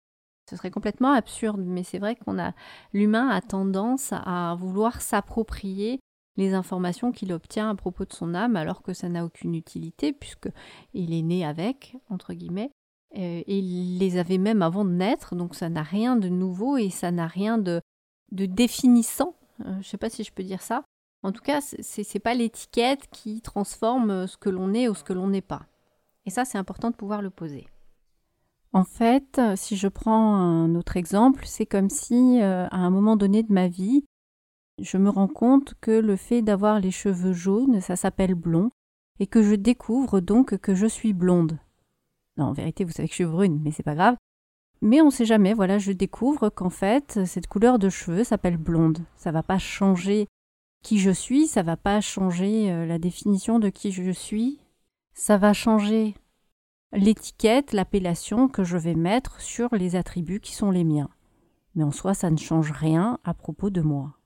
Ce 0.49 0.55
serait 0.55 0.71
complètement 0.71 1.11
absurde, 1.11 1.61
mais 1.65 1.83
c'est 1.83 1.99
vrai 1.99 2.15
qu'on 2.15 2.39
a 2.39 2.53
l'humain 2.93 3.29
a 3.29 3.41
tendance 3.41 4.13
à 4.13 4.55
vouloir 4.57 5.01
s'approprier 5.01 5.99
les 6.37 6.53
informations 6.53 7.11
qu'il 7.11 7.33
obtient 7.33 7.69
à 7.69 7.75
propos 7.75 8.05
de 8.05 8.13
son 8.13 8.33
âme 8.33 8.55
alors 8.55 8.81
que 8.81 8.93
ça 8.93 9.09
n'a 9.09 9.25
aucune 9.25 9.55
utilité 9.55 10.13
puisque 10.13 10.49
il 10.93 11.13
est 11.13 11.23
né 11.23 11.45
avec 11.45 11.97
entre 12.09 12.33
guillemets 12.33 12.71
euh, 13.15 13.41
et 13.45 13.59
il 13.59 13.97
les 13.97 14.17
avait 14.17 14.37
même 14.37 14.61
avant 14.61 14.85
de 14.85 14.91
naître, 14.91 15.35
donc 15.35 15.55
ça 15.55 15.69
n'a 15.69 15.83
rien 15.83 16.15
de 16.15 16.29
nouveau 16.29 16.77
et 16.77 16.89
ça 16.89 17.11
n'a 17.11 17.27
rien 17.27 17.57
de, 17.57 17.81
définissant. 18.31 19.35
Euh, 19.61 19.71
je 19.73 19.77
ne 19.77 19.83
sais 19.83 19.97
pas 19.97 20.09
si 20.09 20.23
je 20.23 20.31
peux 20.31 20.43
dire 20.43 20.61
ça. 20.61 20.83
En 21.23 21.31
tout 21.31 21.41
cas, 21.41 21.61
ce 21.61 22.01
n'est 22.01 22.19
pas 22.19 22.35
l'étiquette 22.35 23.07
qui 23.11 23.41
transforme 23.41 24.27
ce 24.27 24.37
que 24.37 24.49
l'on 24.49 24.73
est 24.73 24.87
ou 24.87 24.93
ce 24.93 25.03
que 25.03 25.13
l'on 25.13 25.27
n'est 25.27 25.41
pas. 25.41 25.65
Et 26.25 26.29
ça, 26.29 26.45
c'est 26.45 26.57
important 26.57 26.91
de 26.91 26.95
pouvoir 26.95 27.21
le 27.21 27.29
poser. 27.29 27.67
En 28.77 28.83
fait, 28.83 29.41
si 29.55 29.75
je 29.75 29.87
prends 29.87 30.35
un 30.35 30.75
autre 30.75 30.97
exemple, 30.97 31.45
c'est 31.47 31.65
comme 31.65 31.89
si, 31.89 32.39
euh, 32.43 32.67
à 32.67 32.77
un 32.77 32.91
moment 32.91 33.15
donné 33.15 33.41
de 33.41 33.51
ma 33.51 33.67
vie, 33.67 34.05
je 34.79 34.99
me 34.99 35.09
rends 35.09 35.27
compte 35.27 35.73
que 35.81 35.89
le 35.89 36.15
fait 36.15 36.43
d'avoir 36.43 36.79
les 36.79 36.91
cheveux 36.91 37.33
jaunes, 37.33 37.81
ça 37.81 37.95
s'appelle 37.95 38.35
blond, 38.35 38.69
et 39.19 39.25
que 39.25 39.41
je 39.41 39.55
découvre 39.55 40.19
donc 40.19 40.59
que 40.59 40.75
je 40.75 40.85
suis 40.85 41.13
blonde. 41.13 41.57
Non, 42.37 42.45
en 42.45 42.53
vérité, 42.53 42.83
vous 42.83 42.91
savez 42.91 43.07
que 43.07 43.13
je 43.13 43.23
suis 43.23 43.25
brune, 43.25 43.59
mais 43.63 43.71
c'est 43.71 43.81
pas 43.81 43.95
grave. 43.95 44.15
Mais 44.83 45.01
on 45.01 45.05
ne 45.05 45.11
sait 45.11 45.25
jamais, 45.25 45.55
voilà, 45.55 45.79
je 45.79 45.91
découvre 45.91 46.49
qu'en 46.49 46.69
fait, 46.69 47.25
cette 47.25 47.47
couleur 47.47 47.79
de 47.79 47.89
cheveux 47.89 48.23
s'appelle 48.23 48.57
blonde. 48.57 48.99
Ça 49.15 49.31
va 49.31 49.41
pas 49.41 49.57
changer 49.57 50.27
qui 50.83 50.99
je 50.99 51.09
suis, 51.09 51.47
ça 51.47 51.63
va 51.63 51.77
pas 51.77 51.99
changer 51.99 52.71
euh, 52.71 52.85
la 52.85 52.99
définition 52.99 53.57
de 53.57 53.69
qui 53.69 53.91
je 53.91 54.11
suis. 54.11 54.59
Ça 55.15 55.39
va 55.39 55.53
changer 55.53 56.13
l'étiquette, 56.93 57.73
l'appellation 57.73 58.47
que 58.47 58.63
je 58.63 58.77
vais 58.77 58.95
mettre 58.95 59.41
sur 59.41 59.73
les 59.75 59.95
attributs 59.95 60.39
qui 60.39 60.53
sont 60.53 60.71
les 60.71 60.83
miens. 60.83 61.09
Mais 61.75 61.83
en 61.83 61.91
soi, 61.91 62.13
ça 62.13 62.29
ne 62.29 62.37
change 62.37 62.71
rien 62.71 63.19
à 63.23 63.33
propos 63.33 63.69
de 63.69 63.81
moi. 63.81 64.17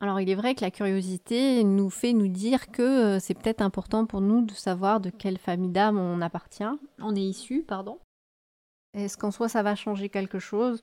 Alors 0.00 0.20
il 0.20 0.28
est 0.28 0.34
vrai 0.34 0.54
que 0.54 0.60
la 0.60 0.70
curiosité 0.70 1.64
nous 1.64 1.88
fait 1.88 2.12
nous 2.12 2.28
dire 2.28 2.70
que 2.70 2.82
euh, 2.82 3.18
c'est 3.18 3.32
peut-être 3.32 3.62
important 3.62 4.04
pour 4.04 4.20
nous 4.20 4.42
de 4.44 4.52
savoir 4.52 5.00
de 5.00 5.08
quelle 5.08 5.38
famille 5.38 5.70
d'âme 5.70 5.98
on 5.98 6.20
appartient, 6.20 6.64
on 6.98 7.16
est 7.16 7.22
issu, 7.22 7.62
pardon. 7.62 7.98
Est-ce 8.92 9.16
qu'en 9.16 9.30
soi 9.30 9.48
ça 9.48 9.62
va 9.62 9.74
changer 9.74 10.10
quelque 10.10 10.38
chose? 10.38 10.82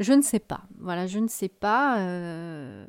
Je 0.00 0.12
ne 0.12 0.22
sais 0.22 0.40
pas. 0.40 0.62
Voilà, 0.78 1.06
je 1.06 1.20
ne 1.20 1.28
sais 1.28 1.48
pas. 1.48 2.00
Euh... 2.00 2.86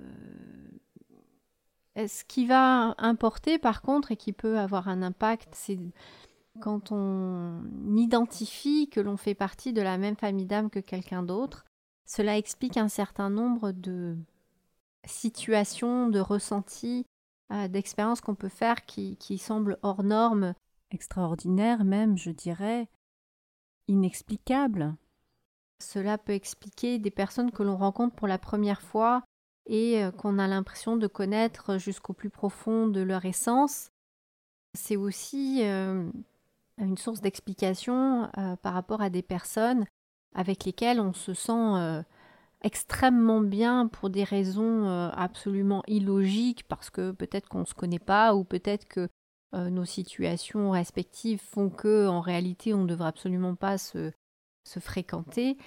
Ce 1.95 2.23
qui 2.23 2.47
va 2.47 2.95
importer 2.97 3.59
par 3.59 3.81
contre 3.81 4.11
et 4.11 4.17
qui 4.17 4.33
peut 4.33 4.57
avoir 4.57 4.87
un 4.87 5.03
impact, 5.03 5.49
c'est 5.53 5.79
quand 6.59 6.91
on 6.91 7.61
identifie 7.95 8.89
que 8.89 8.99
l'on 8.99 9.17
fait 9.17 9.35
partie 9.35 9.73
de 9.73 9.81
la 9.81 9.97
même 9.97 10.15
famille 10.15 10.45
d'âme 10.45 10.69
que 10.69 10.79
quelqu'un 10.79 11.23
d'autre. 11.23 11.65
Cela 12.05 12.37
explique 12.37 12.77
un 12.77 12.89
certain 12.89 13.29
nombre 13.29 13.71
de 13.71 14.17
situations, 15.05 16.09
de 16.09 16.19
ressentis, 16.19 17.05
euh, 17.51 17.67
d'expériences 17.67 18.21
qu'on 18.21 18.35
peut 18.35 18.49
faire 18.49 18.85
qui, 18.85 19.17
qui 19.17 19.37
semblent 19.37 19.77
hors 19.81 20.03
normes, 20.03 20.53
extraordinaires 20.91 21.83
même, 21.83 22.17
je 22.17 22.31
dirais, 22.31 22.87
inexplicables. 23.87 24.95
Cela 25.79 26.17
peut 26.17 26.33
expliquer 26.33 26.99
des 26.99 27.11
personnes 27.11 27.51
que 27.51 27.63
l'on 27.63 27.77
rencontre 27.77 28.15
pour 28.15 28.27
la 28.27 28.37
première 28.37 28.81
fois 28.81 29.23
et 29.65 30.01
qu'on 30.17 30.39
a 30.39 30.47
l'impression 30.47 30.97
de 30.97 31.07
connaître 31.07 31.77
jusqu'au 31.77 32.13
plus 32.13 32.29
profond 32.29 32.87
de 32.87 33.01
leur 33.01 33.25
essence. 33.25 33.91
C'est 34.73 34.97
aussi 34.97 35.61
une 35.63 36.97
source 36.97 37.21
d'explication 37.21 38.29
par 38.61 38.73
rapport 38.73 39.01
à 39.01 39.09
des 39.09 39.21
personnes 39.21 39.85
avec 40.35 40.65
lesquelles 40.65 40.99
on 40.99 41.13
se 41.13 41.33
sent 41.33 42.03
extrêmement 42.61 43.41
bien 43.41 43.87
pour 43.87 44.09
des 44.09 44.23
raisons 44.23 44.87
absolument 45.11 45.83
illogiques, 45.87 46.67
parce 46.67 46.89
que 46.89 47.11
peut-être 47.11 47.47
qu'on 47.49 47.59
ne 47.59 47.65
se 47.65 47.73
connaît 47.73 47.99
pas, 47.99 48.35
ou 48.35 48.43
peut-être 48.43 48.87
que 48.87 49.07
nos 49.53 49.85
situations 49.85 50.71
respectives 50.71 51.39
font 51.39 51.69
que, 51.69 52.07
en 52.07 52.21
réalité, 52.21 52.73
on 52.73 52.81
ne 52.83 52.87
devrait 52.87 53.09
absolument 53.09 53.55
pas 53.55 53.77
se 53.77 54.11
fréquenter. 54.79 55.57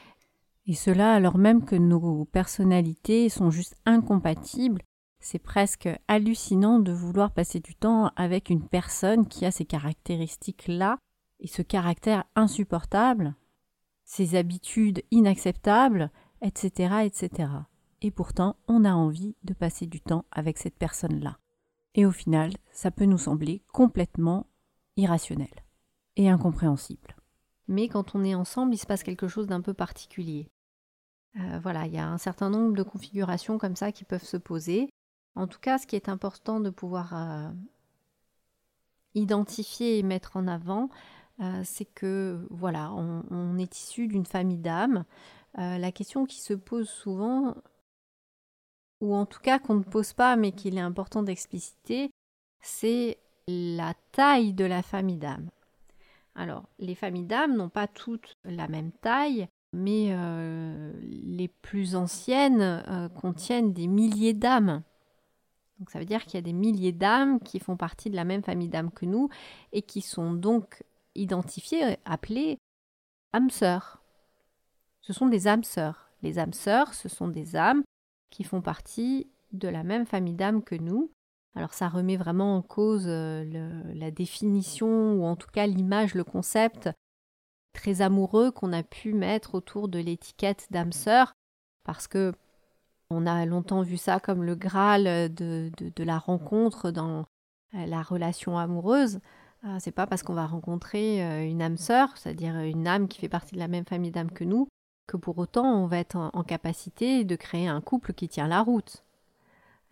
Et 0.67 0.75
cela 0.75 1.13
alors 1.13 1.39
même 1.39 1.65
que 1.65 1.77
nos 1.77 2.25
personnalités 2.25 3.29
sont 3.29 3.51
juste 3.51 3.77
incompatibles. 3.87 4.83
C'est 5.21 5.39
presque 5.39 5.89
hallucinant 6.09 6.81
de 6.81 6.93
vouloir 6.93 7.33
passer 7.33 7.61
du 7.61 7.75
temps 7.75 8.11
avec 8.17 8.51
une 8.51 8.67
personne 8.67 9.27
qui 9.27 9.47
a 9.47 9.51
ces 9.51 9.65
caractéristiques-là 9.65 10.99
et 11.41 11.47
ce 11.47 11.63
caractère 11.63 12.25
insupportable, 12.35 13.35
ces 14.05 14.35
habitudes 14.35 15.03
inacceptables 15.11 16.11
etc., 16.43 17.05
etc. 17.05 17.51
Et 18.03 18.11
pourtant, 18.11 18.57
on 18.69 18.85
a 18.85 18.93
envie 18.93 19.37
de 19.45 19.55
passer 19.55 19.87
du 19.87 20.01
temps 20.01 20.25
avec 20.31 20.59
cette 20.59 20.77
personne-là. 20.77 21.39
Et 21.95 22.05
au 22.05 22.13
final, 22.13 22.53
ça 22.73 22.91
peut 22.91 23.07
nous 23.07 23.19
sembler 23.19 23.63
complètement 23.73 24.47
irrationnel 24.97 25.49
et 26.17 26.29
incompréhensible. 26.29 27.17
Mais 27.69 27.89
quand 27.89 28.15
on 28.15 28.23
est 28.23 28.35
ensemble, 28.35 28.75
il 28.75 28.79
se 28.79 28.87
passe 28.87 29.03
quelque 29.03 29.29
chose 29.29 29.47
d'un 29.47 29.61
peu 29.61 29.75
particulier. 29.75 30.51
Euh, 31.39 31.59
voilà, 31.63 31.87
il 31.87 31.95
y 31.95 31.99
a 31.99 32.09
un 32.09 32.19
certain 32.19 32.51
nombre 32.51 32.75
de 32.75 32.83
configurations 32.83 33.59
comme 33.59 33.77
ça 33.77 33.93
qui 33.93 34.05
peuvent 34.05 34.25
se 34.25 34.37
poser. 34.37 34.89
En 35.35 35.47
tout 35.47 35.59
cas, 35.61 35.79
ce 35.79 35.87
qui 35.87 35.97
est 35.97 36.09
important 36.09 36.61
de 36.61 36.71
pouvoir 36.71 37.15
euh, 37.15 37.51
identifier 39.15 39.99
et 39.99 40.03
mettre 40.03 40.37
en 40.37 40.47
avant, 40.47 40.89
euh, 41.41 41.61
c'est 41.65 41.85
que 41.85 42.47
voilà, 42.51 42.93
on 42.93 43.59
est 43.59 43.77
issu 43.79 44.09
d'une 44.09 44.27
famille 44.27 44.59
d'âmes 44.59 45.05
la 45.59 45.91
question 45.91 46.27
qui 46.27 46.43
se 46.43 46.53
pose 46.53 46.87
souvent, 46.87 47.55
ou 49.01 49.15
en 49.15 49.25
tout 49.25 49.41
cas 49.41 49.59
qu'on 49.59 49.77
ne 49.77 49.83
pose 49.83 50.13
pas 50.13 50.37
mais 50.37 50.53
qu'il 50.53 50.77
est 50.77 50.83
important 50.83 51.23
d'expliciter, 51.23 52.11
c'est 52.61 53.19
la 53.49 53.95
taille 54.13 54.53
de 54.53 54.67
la 54.67 54.83
famille 54.83 55.17
d'âmes. 55.17 55.49
Alors, 56.35 56.69
les 56.79 56.95
familles 56.95 57.25
d'âmes 57.25 57.57
n'ont 57.57 57.71
pas 57.71 57.87
toutes 57.87 58.37
la 58.45 58.69
même 58.69 58.93
taille, 58.93 59.49
mais 59.77 60.09
euh, 60.11 60.91
les 61.03 61.49
plus 61.49 61.97
anciennes 61.97 62.63
euh, 62.63 63.09
contiennent 63.11 63.75
des 63.75 63.87
milliers 63.87 64.33
d'âmes. 64.33 64.83
Donc 65.79 65.91
ça 65.91 65.99
veut 65.99 66.07
dire 66.07 66.25
qu'il 66.25 66.35
y 66.35 66.39
a 66.39 66.43
des 66.43 66.55
milliers 66.55 66.93
d'âmes 66.93 67.39
qui 67.41 67.61
font 67.61 67.77
partie 67.77 68.09
de 68.09 68.17
la 68.17 68.25
même 68.25 68.43
famille 68.43 68.71
d'âmes 68.71 68.91
que 68.91 69.05
nous 69.05 69.29
et 69.73 69.83
qui 69.83 70.01
sont 70.01 70.33
donc 70.33 70.83
identifiées, 71.15 71.99
appelées 72.07 72.59
âmes 73.35 73.51
sœurs. 73.51 74.03
Ce 75.03 75.13
sont 75.13 75.27
des 75.27 75.47
âmes 75.47 75.65
sœurs. 75.65 76.11
Les 76.23 76.39
âmes 76.39 76.55
sœurs, 76.55 76.95
ce 76.95 77.11
sont 77.11 77.29
des 77.29 77.55
âmes 77.55 77.83
qui 78.31 78.45
font 78.45 78.63
partie 78.63 79.29
de 79.53 79.69
la 79.69 79.85
même 79.85 80.07
famille 80.07 80.35
d'âmes 80.35 80.65
que 80.65 80.75
nous. 80.75 81.11
Alors 81.55 81.75
ça 81.75 81.89
remet 81.89 82.17
vraiment 82.17 82.57
en 82.57 82.63
cause 82.63 83.05
euh, 83.07 83.45
la 83.95 84.11
définition 84.11 85.17
ou 85.17 85.25
en 85.25 85.37
tout 85.37 85.51
cas 85.53 85.67
l'image, 85.67 86.15
le 86.15 86.25
concept 86.25 86.89
très 87.77 88.01
amoureux 88.01 88.51
qu'on 88.51 88.73
a 88.73 88.83
pu 88.83 89.13
mettre 89.13 89.55
autour 89.55 89.89
de 89.89 89.99
l'étiquette 89.99 90.67
d'âme 90.71 90.93
sœur 90.93 91.35
parce 91.85 92.09
que 92.09 92.33
on 93.11 93.27
a 93.27 93.47
longtemps 93.47 93.83
vu 93.83 93.99
ça 93.99 94.19
comme 94.19 94.43
le 94.43 94.57
graal 94.57 95.33
de, 95.33 95.71
de 95.79 96.05
la 96.05 96.19
rencontre 96.19 96.91
dans 96.91 97.27
euh, 97.75 97.87
la 97.87 98.03
relation 98.03 98.59
amoureuse. 98.59 99.21
Euh, 99.65 99.77
c'est 99.79 99.93
pas 99.93 100.07
parce 100.07 100.25
qu'on 100.25 100.35
va 100.35 100.47
rencontrer 100.47 101.49
une 101.49 101.63
âme 101.63 101.77
sœur, 101.77 102.17
c'est-à-dire 102.17 102.57
une 102.59 102.89
âme 102.89 103.07
qui 103.07 103.21
fait 103.21 103.29
partie 103.29 103.55
de 103.55 103.61
la 103.61 103.69
même 103.69 103.85
famille 103.85 104.11
d'âmes 104.11 104.33
que 104.33 104.45
nous, 104.45 104.67
que 105.07 105.17
pour 105.17 105.39
autant 105.39 105.83
on 105.83 105.87
va 105.87 105.99
être 105.99 106.17
en, 106.17 106.43
capacité 106.43 107.25
de 107.25 107.37
créer 107.37 107.69
un 107.69 107.81
couple 107.81 108.13
qui 108.13 108.29
tient 108.29 108.49
la 108.49 108.63
route. 108.63 109.05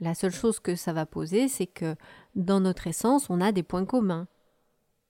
La 0.00 0.14
seule 0.14 0.32
chose 0.32 0.58
que 0.58 0.74
ça 0.74 0.92
va 0.92 1.06
poser, 1.06 1.48
c'est 1.48 1.66
que 1.66 1.94
dans 2.34 2.60
notre 2.60 2.88
essence, 2.88 3.30
on 3.30 3.40
a 3.40 3.52
des 3.52 3.62
points 3.62 3.84
communs. 3.84 4.26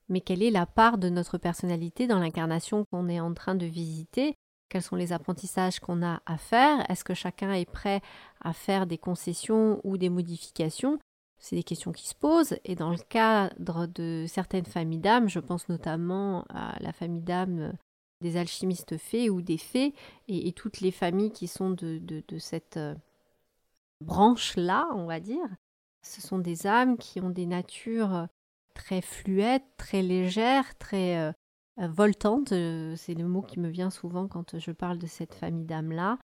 Mais 0.08 0.20
quelle 0.20 0.42
est 0.42 0.50
la 0.50 0.66
part 0.66 0.98
de 0.98 1.08
notre 1.08 1.38
personnalité 1.38 2.06
dans 2.06 2.18
l'incarnation 2.18 2.84
qu'on 2.90 3.08
est 3.08 3.20
en 3.20 3.32
train 3.34 3.54
de 3.54 3.66
visiter? 3.66 4.34
Quels 4.68 4.82
sont 4.82 4.96
les 4.96 5.12
apprentissages 5.12 5.80
qu'on 5.80 6.02
a 6.02 6.20
à 6.26 6.36
faire, 6.36 6.88
est-ce 6.90 7.04
que 7.04 7.14
chacun 7.14 7.52
est 7.52 7.70
prêt 7.70 8.00
à 8.40 8.52
faire 8.52 8.86
des 8.86 8.98
concessions 8.98 9.80
ou 9.84 9.96
des 9.96 10.08
modifications? 10.08 10.98
C'est 11.38 11.56
des 11.56 11.62
questions 11.62 11.92
qui 11.92 12.08
se 12.08 12.14
posent. 12.14 12.56
Et 12.64 12.74
dans 12.74 12.90
le 12.90 12.98
cadre 13.08 13.86
de 13.86 14.24
certaines 14.26 14.64
familles 14.64 14.98
d'âmes, 14.98 15.28
je 15.28 15.40
pense 15.40 15.68
notamment 15.68 16.44
à 16.48 16.76
la 16.80 16.92
famille 16.92 17.22
d'âmes 17.22 17.74
des 18.20 18.36
alchimistes 18.36 18.96
fées 18.96 19.28
ou 19.28 19.42
des 19.42 19.58
fées 19.58 19.94
et, 20.28 20.52
toutes 20.52 20.80
les 20.80 20.90
familles 20.90 21.32
qui 21.32 21.46
sont 21.46 21.70
de, 21.70 22.22
cette 22.38 22.78
euh, 22.78 22.94
branche-là, 24.00 24.88
on 24.94 25.04
va 25.04 25.20
dire, 25.20 25.44
ce 26.02 26.22
sont 26.22 26.38
des 26.38 26.66
âmes 26.66 26.96
qui 26.96 27.20
ont 27.20 27.30
des 27.30 27.46
natures 27.46 28.26
très 28.74 29.00
fluides, 29.00 29.62
très 29.76 30.02
légères, 30.02 30.76
très 30.78 31.18
euh, 31.18 31.32
euh, 31.80 31.88
voltantes. 31.88 32.50
C'est 32.50 33.14
le 33.14 33.26
mot 33.26 33.42
qui 33.42 33.60
me 33.60 33.68
vient 33.68 33.90
souvent 33.90 34.28
quand 34.28 34.58
je 34.58 34.70
parle 34.72 34.98
de 34.98 35.06
cette 35.06 35.34
famille 35.34 35.64
d'âmes-là, 35.64 36.18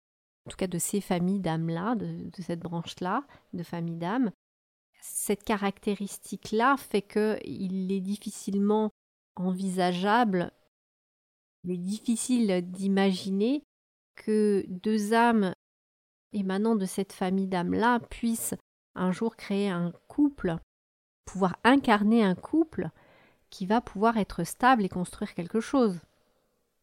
en 0.47 0.51
tout 0.51 0.57
cas 0.57 0.67
de 0.67 0.79
ces 0.79 1.01
familles 1.01 1.41
d'âmes-là, 1.41 1.95
de, 1.95 2.31
cette 2.41 2.61
branche-là, 2.61 3.25
de 3.53 3.63
famille 3.63 3.97
d'âmes. 3.97 4.31
Cette 5.01 5.45
caractéristique-là 5.45 6.77
fait 6.77 7.03
qu'il 7.03 7.93
est 7.93 8.01
difficilement 8.01 8.91
envisageable, 9.37 10.51
il 11.65 11.73
est 11.73 11.79
difficile 11.79 12.63
d'imaginer 12.71 13.63
que 14.17 14.65
deux 14.69 15.15
âmes 15.15 15.55
émanant 16.33 16.77
de 16.77 16.85
cette 16.85 17.13
famille 17.13 17.47
d'âmes-là 17.47 18.01
puissent 18.11 18.55
un 18.95 19.13
jour 19.13 19.37
créer 19.37 19.69
un 19.69 19.93
couple, 20.09 20.59
pouvoir 21.29 21.59
incarner 21.63 22.25
un 22.25 22.35
couple 22.35 22.89
qui 23.51 23.67
va 23.67 23.83
pouvoir 23.83 24.17
être 24.17 24.45
stable 24.45 24.85
et 24.85 24.89
construire 24.89 25.35
quelque 25.35 25.61
chose. 25.61 26.01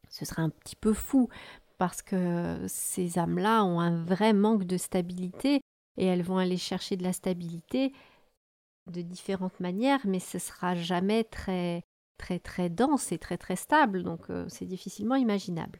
Ce 0.10 0.24
serait 0.24 0.44
un 0.44 0.52
petit 0.52 0.75
peu 0.75 0.94
fou 0.94 1.30
parce 1.80 2.04
que 2.04 2.64
ces 2.68 3.18
âmes-là 3.18 3.64
ont 3.66 3.80
un 3.80 4.04
vrai 4.04 4.34
manque 4.34 4.66
de 4.66 4.78
stabilité 4.78 5.62
et 5.98 6.06
elles 6.06 6.22
vont 6.22 6.38
aller 6.38 6.58
chercher 6.58 6.96
de 6.96 7.04
la 7.04 7.12
stabilité 7.12 7.92
de 8.86 9.02
différentes 9.02 9.60
manières, 9.60 10.02
mais 10.06 10.20
ce 10.20 10.38
sera 10.38 10.75
jamais 10.75 11.24
très 11.24 11.84
très 12.18 12.38
très 12.38 12.70
dense 12.70 13.12
et 13.12 13.18
très 13.18 13.38
très 13.38 13.56
stable, 13.56 14.04
donc 14.04 14.30
euh, 14.30 14.46
c'est 14.48 14.66
difficilement 14.66 15.16
imaginable. 15.16 15.80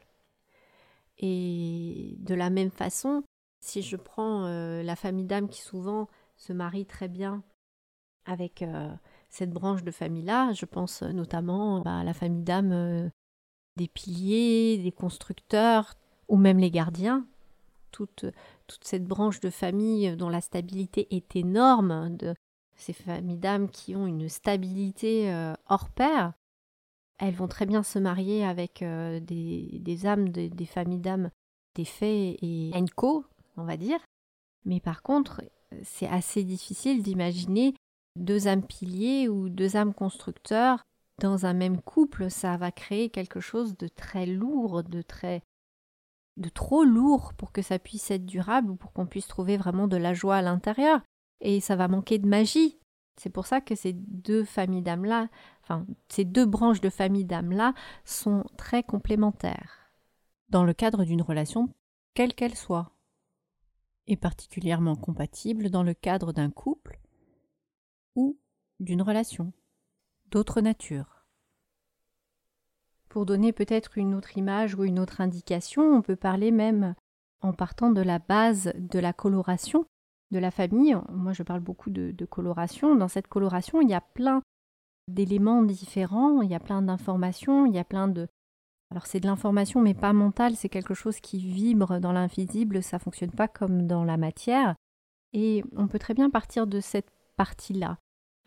Et 1.18 2.16
de 2.18 2.34
la 2.34 2.50
même 2.50 2.72
façon, 2.72 3.22
si 3.60 3.80
je 3.80 3.96
prends 3.96 4.44
euh, 4.46 4.82
la 4.82 4.96
famille 4.96 5.24
d'âmes 5.24 5.48
qui 5.48 5.62
souvent 5.62 6.08
se 6.36 6.52
marie 6.52 6.84
très 6.84 7.08
bien 7.08 7.42
avec 8.26 8.62
euh, 8.62 8.92
cette 9.30 9.50
branche 9.50 9.82
de 9.82 9.90
famille-là. 9.90 10.52
Je 10.52 10.66
pense 10.66 11.02
notamment 11.02 11.80
bah, 11.80 11.98
à 11.98 12.04
la 12.04 12.14
famille 12.14 12.42
d'âmes 12.42 12.72
euh, 12.72 13.08
des 13.76 13.88
piliers, 13.88 14.78
des 14.78 14.92
constructeurs 14.92 15.94
ou 16.28 16.36
même 16.36 16.58
les 16.58 16.70
gardiens. 16.70 17.26
Toute, 17.92 18.26
toute 18.66 18.84
cette 18.84 19.04
branche 19.04 19.40
de 19.40 19.48
famille 19.48 20.14
dont 20.16 20.28
la 20.28 20.42
stabilité 20.42 21.06
est 21.16 21.34
énorme, 21.34 22.14
de 22.16 22.34
ces 22.74 22.92
familles 22.92 23.38
d'âmes 23.38 23.70
qui 23.70 23.96
ont 23.96 24.06
une 24.06 24.28
stabilité 24.28 25.32
euh, 25.32 25.54
hors 25.68 25.88
pair, 25.88 26.34
elles 27.18 27.34
vont 27.34 27.48
très 27.48 27.64
bien 27.64 27.82
se 27.82 27.98
marier 27.98 28.44
avec 28.44 28.84
des, 28.84 30.06
âmes, 30.06 30.28
des 30.28 30.66
familles 30.66 30.98
d'âmes 30.98 31.30
des 31.74 31.86
fées 31.86 32.36
et 32.42 32.70
Enco, 32.74 33.24
on 33.56 33.64
va 33.64 33.78
dire. 33.78 34.00
Mais 34.66 34.80
par 34.80 35.02
contre, 35.02 35.42
c'est 35.82 36.08
assez 36.08 36.44
difficile 36.44 37.02
d'imaginer 37.02 37.74
deux 38.16 38.48
âmes 38.48 38.64
piliers 38.66 39.28
ou 39.28 39.48
deux 39.48 39.76
âmes 39.76 39.94
constructeurs 39.94 40.82
dans 41.20 41.46
un 41.46 41.54
même 41.54 41.80
couple. 41.80 42.30
Ça 42.30 42.56
va 42.56 42.72
créer 42.72 43.10
quelque 43.10 43.40
chose 43.40 43.76
de 43.76 43.88
très 43.88 44.26
lourd, 44.26 44.82
de 44.82 45.02
très 45.02 45.42
de 46.36 46.48
trop 46.50 46.84
lourd 46.84 47.32
pour 47.34 47.52
que 47.52 47.62
ça 47.62 47.78
puisse 47.78 48.10
être 48.10 48.26
durable 48.26 48.70
ou 48.70 48.76
pour 48.76 48.92
qu'on 48.92 49.06
puisse 49.06 49.26
trouver 49.26 49.56
vraiment 49.56 49.88
de 49.88 49.96
la 49.96 50.12
joie 50.12 50.36
à 50.36 50.42
l'intérieur. 50.42 51.00
Et 51.40 51.60
ça 51.60 51.76
va 51.76 51.88
manquer 51.88 52.18
de 52.18 52.28
magie. 52.28 52.78
C'est 53.16 53.30
pour 53.30 53.46
ça 53.46 53.60
que 53.62 53.74
ces 53.74 53.94
deux 53.94 54.44
familles 54.44 54.82
d'âmes-là, 54.82 55.28
enfin, 55.62 55.86
ces 56.08 56.24
deux 56.24 56.44
branches 56.44 56.82
de 56.82 56.90
famille 56.90 57.24
d'âmes-là 57.24 57.72
sont 58.04 58.44
très 58.58 58.82
complémentaires. 58.82 59.90
Dans 60.50 60.64
le 60.64 60.74
cadre 60.74 61.04
d'une 61.04 61.22
relation, 61.22 61.70
quelle 62.14 62.34
qu'elle 62.34 62.54
soit 62.54 62.92
est 64.06 64.16
particulièrement 64.16 64.96
compatible 64.96 65.70
dans 65.70 65.82
le 65.82 65.94
cadre 65.94 66.32
d'un 66.32 66.50
couple 66.50 66.75
ou 68.16 68.36
d'une 68.80 69.02
relation 69.02 69.52
d'autre 70.30 70.60
nature. 70.60 71.24
Pour 73.08 73.24
donner 73.24 73.52
peut-être 73.52 73.96
une 73.96 74.14
autre 74.14 74.36
image 74.36 74.74
ou 74.74 74.84
une 74.84 74.98
autre 74.98 75.20
indication, 75.20 75.82
on 75.82 76.02
peut 76.02 76.16
parler 76.16 76.50
même 76.50 76.94
en 77.40 77.52
partant 77.52 77.90
de 77.90 78.02
la 78.02 78.18
base 78.18 78.72
de 78.76 78.98
la 78.98 79.12
coloration 79.12 79.86
de 80.32 80.38
la 80.38 80.50
famille. 80.50 80.96
Moi, 81.10 81.32
je 81.32 81.42
parle 81.42 81.60
beaucoup 81.60 81.90
de, 81.90 82.24
coloration. 82.24 82.96
Dans 82.96 83.08
cette 83.08 83.28
coloration, 83.28 83.80
il 83.80 83.88
y 83.88 83.94
a 83.94 84.00
plein 84.00 84.42
d'éléments 85.08 85.62
différents, 85.62 86.42
il 86.42 86.50
y 86.50 86.54
a 86.54 86.60
plein 86.60 86.82
d'informations, 86.82 87.64
il 87.66 87.74
y 87.74 87.78
a 87.78 87.84
plein 87.84 88.08
de, 88.08 88.26
alors 88.90 89.06
c'est 89.06 89.20
de 89.20 89.26
l'information 89.26 89.80
mais 89.80 89.94
pas 89.94 90.12
mentale, 90.12 90.56
c'est 90.56 90.68
quelque 90.68 90.94
chose 90.94 91.20
qui 91.20 91.38
vibre 91.38 92.00
dans 92.00 92.12
l'invisible, 92.12 92.82
ça 92.82 92.98
fonctionne 92.98 93.30
pas 93.30 93.46
comme 93.46 93.86
dans 93.86 94.04
la 94.04 94.16
matière. 94.16 94.74
Et 95.32 95.64
on 95.76 95.86
peut 95.86 96.00
très 96.00 96.14
bien 96.14 96.28
partir 96.28 96.66
de 96.66 96.80
cette 96.80 97.10
partie-là, 97.36 97.98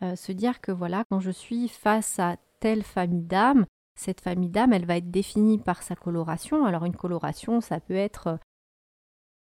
euh, 0.02 0.16
se 0.16 0.32
dire 0.32 0.60
que 0.60 0.72
voilà, 0.72 1.04
quand 1.10 1.20
je 1.20 1.30
suis 1.30 1.68
face 1.68 2.18
à 2.18 2.36
telle 2.58 2.82
famille 2.82 3.22
d'âmes, 3.22 3.66
cette 3.94 4.20
famille 4.20 4.48
d'âmes, 4.48 4.72
elle 4.72 4.86
va 4.86 4.96
être 4.96 5.10
définie 5.10 5.58
par 5.58 5.82
sa 5.82 5.94
coloration. 5.94 6.64
Alors 6.64 6.84
une 6.84 6.96
coloration, 6.96 7.60
ça 7.60 7.80
peut 7.80 7.94
être 7.94 8.26
euh, 8.28 8.36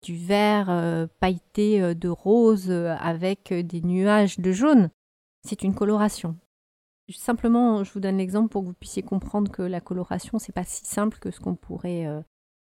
du 0.03 0.15
vert 0.15 0.69
euh, 0.69 1.07
pailleté 1.19 1.95
de 1.95 2.09
rose 2.09 2.71
avec 2.71 3.51
des 3.51 3.81
nuages 3.81 4.39
de 4.39 4.51
jaune. 4.51 4.89
C'est 5.43 5.63
une 5.63 5.75
coloration. 5.75 6.37
Simplement, 7.09 7.83
je 7.83 7.91
vous 7.93 7.99
donne 7.99 8.17
l'exemple 8.17 8.49
pour 8.49 8.61
que 8.61 8.67
vous 8.67 8.73
puissiez 8.73 9.01
comprendre 9.01 9.51
que 9.51 9.61
la 9.61 9.81
coloration, 9.81 10.39
c'est 10.39 10.53
pas 10.53 10.65
si 10.65 10.85
simple 10.85 11.19
que 11.19 11.31
ce 11.31 11.39
qu'on 11.39 11.55
pourrait 11.55 12.05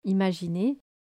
imaginer. 0.05 0.79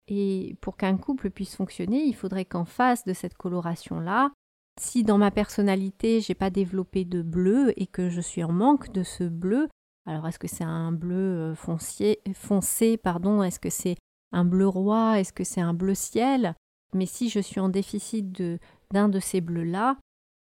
Et 0.09 0.57
pour 0.61 0.77
qu'un 0.77 0.97
couple 0.97 1.31
puisse 1.31 1.55
fonctionner, 1.55 2.03
il 2.03 2.15
faudrait 2.15 2.47
qu'en 2.47 2.65
face 2.65 3.05
de 3.05 3.13
cette 3.13 3.37
coloration-là, 3.37 4.33
si 4.81 5.05
dans 5.05 5.19
ma 5.19 5.31
personnalité, 5.31 6.21
j'ai 6.21 6.35
pas 6.35 6.51
développé 6.51 7.05
de 7.05 7.23
bleu 7.23 7.73
et 7.77 7.87
que 7.87 8.09
je 8.09 8.21
suis 8.21 8.43
en 8.43 8.53
manque 8.53 8.91
de 8.93 9.03
ce 9.03 9.25
bleu, 9.25 9.69
alors 10.07 10.27
est-ce 10.27 10.39
que 10.39 10.49
c'est 10.49 10.65
un 10.65 10.91
bleu 10.91 11.51
euh, 11.51 11.55
foncier, 11.55 12.21
foncé, 12.35 12.97
pardon, 12.97 13.43
est-ce 13.43 13.61
que 13.61 13.69
c'est 13.69 13.97
un 14.33 14.45
bleu 14.45 14.67
roi, 14.67 15.21
est-ce 15.21 15.35
que 15.35 15.45
c'est 15.45 15.61
un 15.61 15.75
bleu 15.75 15.95
ciel? 15.95 16.55
Mais 16.95 17.07
si 17.07 17.29
je 17.29 17.41
suis 17.41 17.61
en 17.61 17.69
déficit 17.69 18.33
de 18.33 18.59
d'un 18.91 19.09
de 19.09 19.21
ces 19.21 19.41
bleus-là, 19.41 19.97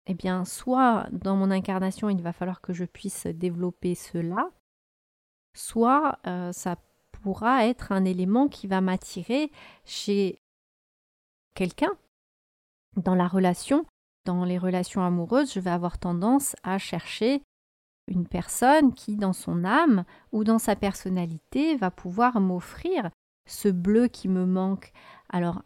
eh 0.06 0.14
bien, 0.14 0.44
soit 0.44 1.08
dans 1.10 1.34
mon 1.34 1.50
incarnation, 1.50 2.10
il 2.10 2.22
va 2.22 2.32
falloir 2.32 2.60
que 2.60 2.72
je 2.72 2.84
puisse 2.84 3.26
développer 3.26 3.96
cela, 3.96 4.50
soit 5.54 6.18
euh, 6.26 6.52
ça 6.52 6.76
pourra 7.10 7.66
être 7.66 7.90
un 7.90 8.04
élément 8.04 8.46
qui 8.46 8.68
va 8.68 8.80
m'attirer 8.80 9.50
chez 9.84 10.38
quelqu'un. 11.54 11.90
Dans 12.96 13.16
la 13.16 13.26
relation, 13.26 13.84
dans 14.26 14.44
les 14.44 14.58
relations 14.58 15.02
amoureuses, 15.02 15.54
je 15.54 15.60
vais 15.60 15.70
avoir 15.70 15.98
tendance 15.98 16.56
à 16.62 16.76
chercher 16.78 17.42
une 18.08 18.26
personne 18.26 18.92
qui, 18.92 19.16
dans 19.16 19.32
son 19.32 19.64
âme 19.64 20.04
ou 20.32 20.44
dans 20.44 20.58
sa 20.58 20.76
personnalité, 20.76 21.76
va 21.76 21.90
pouvoir 21.90 22.40
m'offrir 22.40 23.10
ce 23.46 23.68
bleu 23.68 24.08
qui 24.08 24.28
me 24.28 24.44
manque. 24.44 24.92
Alors, 25.30 25.62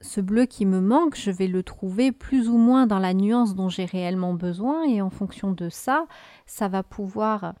ce 0.00 0.20
bleu 0.20 0.46
qui 0.46 0.66
me 0.66 0.80
manque, 0.80 1.14
je 1.14 1.30
vais 1.30 1.46
le 1.46 1.62
trouver 1.62 2.10
plus 2.10 2.48
ou 2.48 2.56
moins 2.56 2.86
dans 2.86 2.98
la 2.98 3.14
nuance 3.14 3.54
dont 3.54 3.68
j'ai 3.68 3.84
réellement 3.84 4.34
besoin 4.34 4.84
et 4.84 5.00
en 5.00 5.10
fonction 5.10 5.52
de 5.52 5.68
ça, 5.68 6.06
ça 6.46 6.68
va 6.68 6.82
pouvoir 6.82 7.54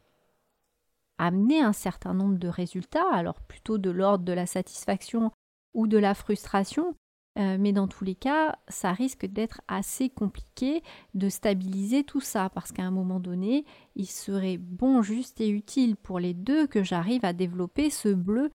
amener 1.18 1.60
un 1.60 1.72
certain 1.72 2.14
nombre 2.14 2.38
de 2.38 2.48
résultats, 2.48 3.12
alors 3.12 3.40
plutôt 3.42 3.78
de 3.78 3.90
l'ordre 3.90 4.24
de 4.24 4.32
la 4.32 4.46
satisfaction 4.46 5.30
ou 5.72 5.86
de 5.86 5.98
la 5.98 6.14
frustration, 6.14 6.96
euh, 7.38 7.56
mais 7.58 7.72
dans 7.72 7.88
tous 7.88 8.04
les 8.04 8.14
cas, 8.14 8.58
ça 8.68 8.92
risque 8.92 9.24
d'être 9.24 9.62
assez 9.66 10.10
compliqué 10.10 10.82
de 11.14 11.28
stabiliser 11.28 12.04
tout 12.04 12.20
ça, 12.20 12.50
parce 12.50 12.72
qu'à 12.72 12.82
un 12.82 12.90
moment 12.90 13.20
donné, 13.20 13.64
il 13.96 14.06
serait 14.06 14.58
bon, 14.58 15.02
juste 15.02 15.40
et 15.40 15.48
utile 15.48 15.96
pour 15.96 16.18
les 16.18 16.34
deux 16.34 16.66
que 16.66 16.82
j'arrive 16.82 17.24
à 17.24 17.32
développer 17.32 17.88
ce 17.88 18.10
bleu 18.10 18.50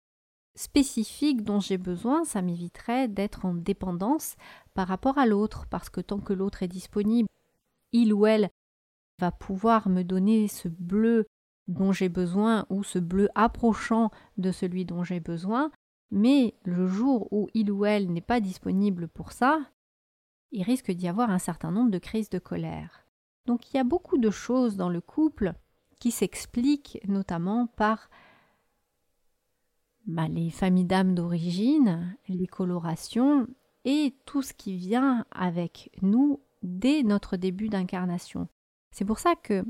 spécifique 0.57 1.43
dont 1.43 1.61
j'ai 1.61 1.79
besoin, 1.79 2.25
ça 2.25 2.43
m'éviterait 2.43 3.09
d'être 3.09 3.45
en 3.45 3.55
dépendance 3.55 4.35
par 4.75 4.89
rapport 4.89 5.19
à 5.19 5.27
l'autre, 5.27 5.67
parce 5.71 5.91
que 5.91 6.01
tant 6.01 6.19
que 6.19 6.33
l'autre 6.33 6.63
est 6.63 6.69
disponible, 6.69 7.29
il 7.93 8.13
ou 8.13 8.27
elle 8.27 8.51
va 9.21 9.31
pouvoir 9.31 9.89
me 9.89 10.03
donner 10.03 10.49
ce 10.49 10.69
bleu 10.69 11.27
dont 11.69 11.93
j'ai 11.93 12.09
besoin 12.09 12.67
ou 12.69 12.83
ce 12.83 12.99
bleu 12.99 13.29
approchant 13.35 14.11
de 14.37 14.51
celui 14.53 14.85
dont 14.85 15.05
j'ai 15.05 15.21
besoin, 15.21 15.71
mais 16.11 16.55
le 16.64 16.87
jour 16.87 17.29
où 17.33 17.49
il 17.55 17.71
ou 17.71 17.85
elle 17.85 18.12
n'est 18.12 18.21
pas 18.21 18.40
disponible 18.40 19.09
pour 19.09 19.33
ça, 19.33 19.61
il 20.53 20.62
risque 20.62 20.90
d'y 20.90 21.09
avoir 21.09 21.31
un 21.31 21.38
certain 21.38 21.71
nombre 21.71 21.90
de 21.90 21.99
crises 21.99 22.31
de 22.31 22.38
colère. 22.38 23.07
Donc 23.47 23.71
il 23.71 23.77
y 23.77 23.81
a 23.81 23.85
beaucoup 23.85 24.19
de 24.19 24.31
choses 24.31 24.77
dans 24.77 24.88
le 24.88 25.01
couple 25.01 25.55
qui 25.99 26.11
s'expliquent 26.11 27.01
notamment 27.07 27.67
par 27.67 28.09
bah, 30.07 30.29
les 30.29 30.51
familles 30.51 30.85
d'âmes 30.85 31.14
d'origine, 31.14 32.17
les 32.29 32.47
colorations 32.47 33.47
et 33.85 34.14
tout 34.27 34.43
ce 34.43 34.53
qui 34.53 34.77
vient 34.77 35.27
avec 35.31 35.90
nous 36.03 36.40
dès 36.62 37.03
notre 37.03 37.37
début 37.37 37.69
d'incarnation. 37.69 38.49
C'est 38.90 39.05
pour 39.05 39.19
ça 39.19 39.35
que 39.35 39.64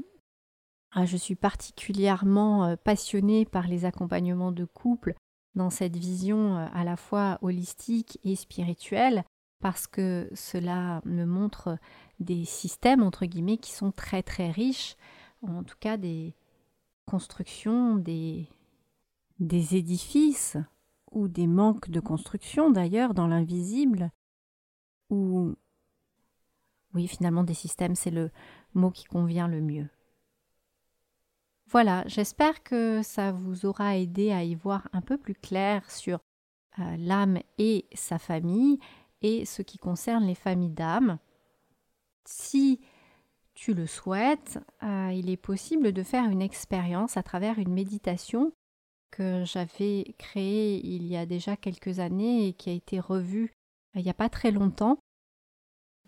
ah, 0.93 1.07
je 1.07 1.17
suis 1.17 1.35
particulièrement 1.35 2.67
euh, 2.67 2.77
passionnée 2.77 3.45
par 3.45 3.67
les 3.67 3.85
accompagnements 3.85 4.53
de 4.53 4.65
couple 4.65 5.15
dans 5.55 5.71
cette 5.71 5.97
vision 5.97 6.57
euh, 6.57 6.67
à 6.73 6.85
la 6.85 6.97
fois 6.97 7.39
holistique 7.43 8.19
et 8.25 8.37
spirituelle, 8.37 9.25
parce 9.61 9.87
que 9.87 10.29
cela 10.35 11.01
me 11.05 11.25
montre 11.25 11.79
des 12.21 12.45
systèmes, 12.45 13.03
entre 13.03 13.27
guillemets, 13.27 13.59
qui 13.59 13.73
sont 13.73 13.93
très 13.93 14.23
très 14.23 14.51
riches, 14.51 14.97
en 15.43 15.63
tout 15.63 15.77
cas 15.81 15.97
des 15.97 16.35
constructions, 17.07 17.97
des, 17.97 18.49
des 19.39 19.77
édifices, 19.77 20.57
ou 21.13 21.29
des 21.29 21.47
manques 21.47 21.91
de 21.91 22.01
construction 22.01 22.71
d'ailleurs 22.71 23.15
dans 23.15 23.29
l'invisible, 23.29 24.11
ou 25.11 25.55
oui, 26.95 27.09
finalement, 27.09 27.43
des 27.43 27.55
systèmes, 27.55 27.97
c'est 27.97 28.11
le 28.11 28.31
mot 28.73 28.91
qui 28.91 29.05
convient 29.05 29.49
le 29.49 29.61
mieux. 29.61 29.89
Voilà, 31.71 32.05
j'espère 32.07 32.63
que 32.63 33.03
ça 33.03 33.33
vous 33.33 33.67
aura 33.67 33.97
aidé 33.97 34.31
à 34.31 34.45
y 34.45 34.55
voir 34.55 34.89
un 34.93 35.01
peu 35.01 35.17
plus 35.17 35.35
clair 35.35 35.91
sur 35.91 36.21
euh, 36.79 36.97
l'âme 36.99 37.39
et 37.59 37.87
sa 37.95 38.19
famille 38.19 38.79
et 39.23 39.45
ce 39.45 39.63
qui 39.63 39.79
concerne 39.79 40.27
les 40.27 40.35
familles 40.35 40.71
d'âmes. 40.71 41.19
Si 42.27 42.81
tu 43.55 43.75
le 43.75 43.87
souhaites, 43.87 44.59
euh, 44.83 45.11
il 45.13 45.31
est 45.31 45.37
possible 45.37 45.93
de 45.93 46.03
faire 46.03 46.25
une 46.25 46.43
expérience 46.43 47.17
à 47.17 47.23
travers 47.23 47.59
une 47.59 47.73
méditation 47.73 48.53
que 49.11 49.45
j'avais 49.45 50.15
créée 50.19 50.85
il 50.85 51.07
y 51.07 51.17
a 51.17 51.25
déjà 51.25 51.57
quelques 51.57 52.01
années 52.01 52.49
et 52.49 52.53
qui 52.53 52.71
a 52.71 52.73
été 52.73 52.99
revue 52.99 53.53
euh, 53.95 54.01
il 54.01 54.03
n'y 54.03 54.11
a 54.11 54.15
pas 54.15 54.29
très 54.29 54.51
longtemps 54.51 54.99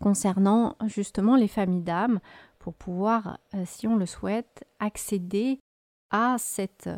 concernant 0.01 0.75
justement 0.85 1.35
les 1.35 1.47
familles 1.47 1.81
d'âmes 1.81 2.19
pour 2.67 2.75
pouvoir, 2.75 3.39
euh, 3.53 3.63
si 3.65 3.87
on 3.87 3.95
le 3.95 4.05
souhaite, 4.05 4.65
accéder 4.79 5.61
à 6.09 6.35
cette 6.37 6.89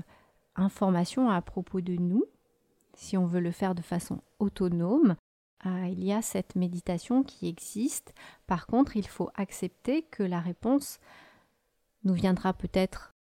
information 0.56 1.30
à 1.30 1.44
propos 1.44 1.80
de 1.80 1.94
nous, 1.94 2.26
si 2.96 3.18
on 3.18 3.28
veut 3.28 3.40
le 3.40 3.52
faire 3.52 3.76
de 3.76 3.84
façon 3.84 4.24
autonome. 4.40 5.16
Euh, 5.68 5.86
il 5.92 6.04
y 6.04 6.12
a 6.12 6.24
cette 6.24 6.56
méditation 6.56 7.22
qui 7.22 7.48
existe. 7.48 8.16
Par 8.48 8.66
contre, 8.66 8.98
il 8.98 9.06
faut 9.06 9.30
accepter 9.36 10.02
que 10.02 10.24
la 10.24 10.40
réponse 10.40 11.00
nous 12.04 12.16
viendra 12.16 12.52
peut-être 12.54 13.14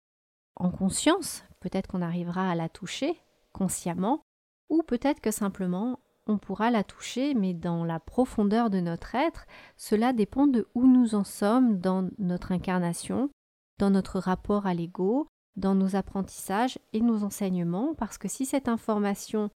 en 0.54 0.70
conscience, 0.70 1.42
peut-être 1.58 1.88
qu'on 1.88 2.00
arrivera 2.00 2.48
à 2.48 2.54
la 2.54 2.68
toucher 2.68 3.20
consciemment, 3.50 4.22
ou 4.68 4.84
peut-être 4.84 5.20
que 5.20 5.32
simplement 5.32 5.98
on 6.26 6.38
pourra 6.38 6.70
la 6.70 6.84
toucher, 6.84 7.34
mais 7.34 7.54
dans 7.54 7.84
la 7.84 8.00
profondeur 8.00 8.70
de 8.70 8.80
notre 8.80 9.14
être, 9.14 9.46
cela 9.76 10.12
dépend 10.12 10.46
de 10.46 10.68
où 10.74 10.86
nous 10.86 11.14
en 11.14 11.24
sommes 11.24 11.78
dans 11.78 12.08
notre 12.18 12.52
incarnation, 12.52 13.30
dans 13.78 13.90
notre 13.90 14.18
rapport 14.18 14.66
à 14.66 14.74
l'ego, 14.74 15.28
dans 15.56 15.74
nos 15.74 15.96
apprentissages 15.96 16.78
et 16.92 17.00
nos 17.00 17.24
enseignements, 17.24 17.94
parce 17.94 18.18
que 18.18 18.28
si 18.28 18.44
cette 18.44 18.68
information 18.68 19.50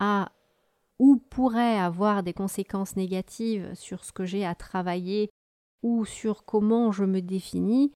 a 0.00 0.30
ou 0.98 1.16
pourrait 1.16 1.78
avoir 1.78 2.22
des 2.22 2.32
conséquences 2.32 2.96
négatives 2.96 3.72
sur 3.74 4.04
ce 4.04 4.12
que 4.12 4.24
j'ai 4.24 4.44
à 4.44 4.56
travailler 4.56 5.30
ou 5.82 6.04
sur 6.04 6.44
comment 6.44 6.90
je 6.90 7.04
me 7.04 7.22
définis, 7.22 7.92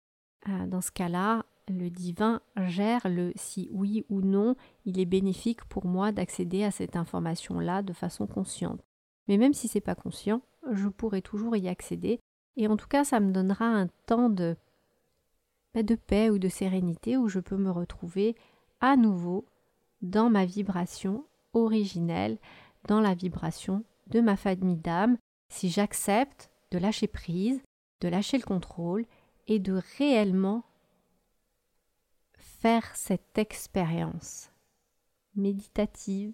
euh, 0.49 0.67
dans 0.67 0.81
ce 0.81 0.93
cas-là, 0.93 1.45
le 1.68 1.90
divin 1.90 2.40
gère 2.57 3.09
le 3.09 3.33
si 3.37 3.68
oui 3.72 4.05
ou 4.09 4.20
non 4.20 4.57
il 4.85 4.98
est 4.98 5.07
bénéfique 5.07 5.64
pour 5.64 5.87
moi 5.87 6.12
d'accéder 6.12 6.64
à 6.64 6.70
cette 6.70 6.96
information-là 6.96 7.83
de 7.83 7.92
façon 7.92 8.27
consciente. 8.27 8.81
Mais 9.29 9.37
même 9.37 9.55
si 9.55 9.68
c'est 9.68 9.81
pas 9.81 9.94
conscient, 9.94 10.42
je 10.72 10.88
pourrai 10.88 11.22
toujours 11.22 11.57
y 11.57 11.68
accéder 11.68 12.20
et 12.57 12.66
en 12.66 12.77
tout 12.77 12.88
cas 12.88 13.05
ça 13.05 13.20
me 13.20 13.33
donnera 13.33 13.66
un 13.66 13.88
temps 14.07 14.29
de 14.29 14.57
bah, 15.75 15.83
de 15.83 15.94
paix 15.94 16.29
ou 16.29 16.38
de 16.38 16.48
sérénité 16.48 17.16
où 17.16 17.29
je 17.29 17.40
peux 17.40 17.57
me 17.57 17.70
retrouver 17.70 18.37
à 18.81 18.96
nouveau 18.96 19.46
dans 20.03 20.29
ma 20.29 20.44
vibration 20.44 21.25
originelle, 21.55 22.38
dans 22.88 23.01
la 23.01 23.14
vibration 23.14 23.85
de 24.09 24.20
ma 24.20 24.37
famille 24.37 24.77
d'âme, 24.77 25.16
si 25.48 25.70
j'accepte 25.70 26.51
de 26.70 26.79
lâcher 26.79 27.07
prise, 27.07 27.62
de 28.01 28.09
lâcher 28.09 28.37
le 28.37 28.44
contrôle 28.44 29.07
et 29.46 29.59
de 29.59 29.81
réellement 29.98 30.64
cette 32.94 33.38
expérience 33.38 34.51
méditative 35.35 36.33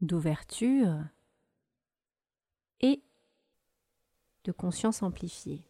d'ouverture 0.00 0.98
et 2.80 3.02
de 4.44 4.52
conscience 4.52 5.02
amplifiée. 5.02 5.64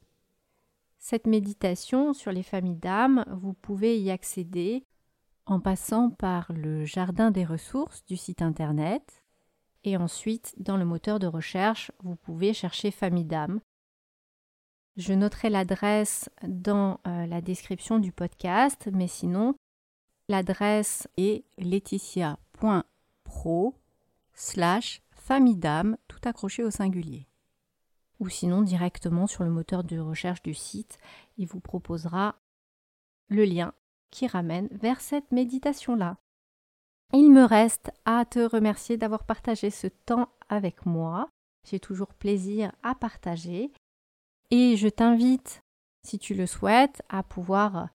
Cette 0.98 1.26
méditation 1.26 2.12
sur 2.12 2.32
les 2.32 2.42
familles 2.42 2.76
d'âmes, 2.76 3.24
vous 3.30 3.52
pouvez 3.52 4.00
y 4.00 4.10
accéder 4.10 4.84
en 5.46 5.60
passant 5.60 6.10
par 6.10 6.52
le 6.52 6.84
jardin 6.84 7.30
des 7.30 7.44
ressources 7.44 8.04
du 8.06 8.16
site 8.16 8.42
internet 8.42 9.22
et 9.84 9.96
ensuite 9.96 10.54
dans 10.58 10.76
le 10.76 10.84
moteur 10.84 11.20
de 11.20 11.28
recherche, 11.28 11.92
vous 12.02 12.16
pouvez 12.16 12.52
chercher 12.52 12.90
famille 12.90 13.24
d'âmes 13.24 13.60
je 14.98 15.14
noterai 15.14 15.48
l'adresse 15.48 16.28
dans 16.42 17.00
euh, 17.06 17.24
la 17.26 17.40
description 17.40 18.00
du 18.00 18.10
podcast, 18.10 18.88
mais 18.92 19.06
sinon, 19.06 19.54
l'adresse 20.28 21.06
est 21.16 21.44
laetitia.pro 21.56 23.74
slash 24.34 25.00
famille 25.12 25.56
d'âme, 25.56 25.96
tout 26.08 26.18
accroché 26.24 26.64
au 26.64 26.70
singulier. 26.70 27.28
Ou 28.18 28.28
sinon, 28.28 28.62
directement 28.62 29.28
sur 29.28 29.44
le 29.44 29.50
moteur 29.50 29.84
de 29.84 30.00
recherche 30.00 30.42
du 30.42 30.52
site, 30.52 30.98
il 31.36 31.46
vous 31.46 31.60
proposera 31.60 32.34
le 33.28 33.44
lien 33.44 33.72
qui 34.10 34.26
ramène 34.26 34.66
vers 34.72 35.00
cette 35.00 35.30
méditation-là. 35.30 36.16
Il 37.12 37.30
me 37.30 37.44
reste 37.44 37.92
à 38.04 38.24
te 38.24 38.40
remercier 38.40 38.96
d'avoir 38.96 39.22
partagé 39.22 39.70
ce 39.70 39.86
temps 39.86 40.28
avec 40.48 40.86
moi. 40.86 41.28
J'ai 41.64 41.78
toujours 41.78 42.14
plaisir 42.14 42.72
à 42.82 42.96
partager 42.96 43.70
et 44.50 44.76
je 44.76 44.88
t'invite, 44.88 45.62
si 46.02 46.18
tu 46.18 46.34
le 46.34 46.46
souhaites, 46.46 47.02
à 47.08 47.22
pouvoir 47.22 47.88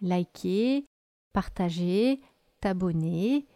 liker, 0.00 0.86
partager, 1.32 2.20
t'abonner 2.60 3.46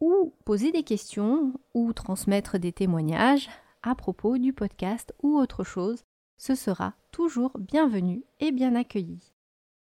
ou 0.00 0.34
poser 0.44 0.72
des 0.72 0.82
questions 0.82 1.52
ou 1.74 1.92
transmettre 1.92 2.58
des 2.58 2.72
témoignages 2.72 3.48
à 3.82 3.94
propos 3.94 4.38
du 4.38 4.52
podcast 4.52 5.14
ou 5.22 5.36
autre 5.36 5.64
chose. 5.64 6.04
Ce 6.38 6.54
sera 6.54 6.94
toujours 7.12 7.52
bienvenu 7.58 8.24
et 8.40 8.50
bien 8.50 8.74
accueilli. 8.74 9.32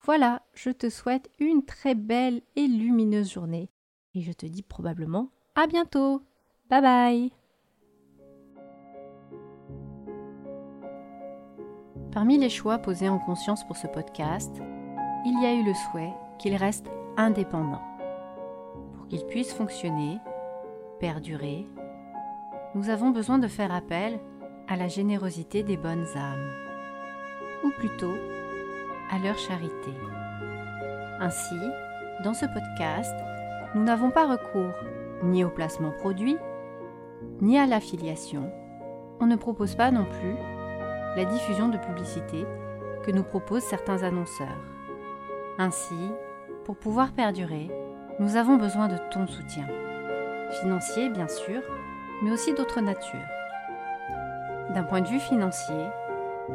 Voilà, 0.04 0.42
je 0.52 0.70
te 0.70 0.90
souhaite 0.90 1.30
une 1.38 1.64
très 1.64 1.94
belle 1.94 2.42
et 2.56 2.66
lumineuse 2.66 3.32
journée 3.32 3.70
et 4.14 4.20
je 4.20 4.32
te 4.32 4.46
dis 4.46 4.62
probablement 4.62 5.30
à 5.54 5.66
bientôt. 5.66 6.22
Bye 6.68 6.82
bye 6.82 7.41
Parmi 12.12 12.36
les 12.36 12.50
choix 12.50 12.76
posés 12.76 13.08
en 13.08 13.18
conscience 13.18 13.64
pour 13.64 13.78
ce 13.78 13.86
podcast, 13.86 14.54
il 15.24 15.42
y 15.42 15.46
a 15.46 15.54
eu 15.54 15.64
le 15.64 15.72
souhait 15.72 16.12
qu'il 16.38 16.54
reste 16.54 16.90
indépendant. 17.16 17.80
Pour 18.94 19.08
qu'il 19.08 19.24
puisse 19.24 19.54
fonctionner, 19.54 20.18
perdurer, 21.00 21.66
nous 22.74 22.90
avons 22.90 23.10
besoin 23.10 23.38
de 23.38 23.48
faire 23.48 23.72
appel 23.72 24.20
à 24.68 24.76
la 24.76 24.88
générosité 24.88 25.62
des 25.62 25.78
bonnes 25.78 26.06
âmes, 26.14 26.50
ou 27.64 27.70
plutôt 27.78 28.14
à 29.10 29.18
leur 29.18 29.38
charité. 29.38 29.92
Ainsi, 31.18 31.58
dans 32.24 32.34
ce 32.34 32.44
podcast, 32.44 33.14
nous 33.74 33.84
n'avons 33.84 34.10
pas 34.10 34.26
recours 34.26 34.74
ni 35.22 35.44
au 35.44 35.48
placement 35.48 35.92
produit, 35.92 36.36
ni 37.40 37.58
à 37.58 37.66
l'affiliation. 37.66 38.52
On 39.18 39.26
ne 39.26 39.36
propose 39.36 39.76
pas 39.76 39.90
non 39.90 40.04
plus 40.04 40.51
la 41.16 41.24
diffusion 41.24 41.68
de 41.68 41.78
publicité 41.78 42.46
que 43.04 43.10
nous 43.10 43.22
proposent 43.22 43.64
certains 43.64 44.02
annonceurs. 44.02 44.48
Ainsi, 45.58 46.10
pour 46.64 46.76
pouvoir 46.76 47.12
perdurer, 47.12 47.70
nous 48.18 48.36
avons 48.36 48.56
besoin 48.56 48.88
de 48.88 48.96
ton 49.10 49.26
soutien. 49.26 49.66
Financier, 50.60 51.10
bien 51.10 51.28
sûr, 51.28 51.60
mais 52.22 52.30
aussi 52.30 52.54
d'autres 52.54 52.80
natures. 52.80 53.18
D'un 54.74 54.84
point 54.84 55.00
de 55.00 55.08
vue 55.08 55.20
financier, 55.20 55.86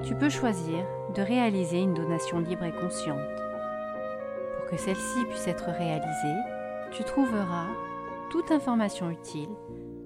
tu 0.03 0.15
peux 0.15 0.29
choisir 0.29 0.85
de 1.13 1.21
réaliser 1.21 1.79
une 1.79 1.93
donation 1.93 2.39
libre 2.39 2.63
et 2.63 2.71
consciente. 2.71 3.17
Pour 4.55 4.65
que 4.69 4.77
celle-ci 4.77 5.25
puisse 5.25 5.47
être 5.47 5.69
réalisée, 5.69 6.37
tu 6.91 7.03
trouveras 7.03 7.67
toute 8.29 8.51
information 8.51 9.09
utile 9.09 9.49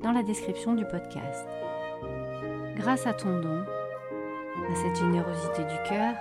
dans 0.02 0.12
la 0.12 0.24
description 0.24 0.74
du 0.74 0.86
podcast. 0.86 1.48
Grâce 2.76 3.06
à 3.08 3.14
ton 3.14 3.40
don, 3.40 3.64
à 4.70 4.76
cette 4.76 4.96
générosité 4.96 5.64
du 5.64 5.90
cœur, 5.90 6.14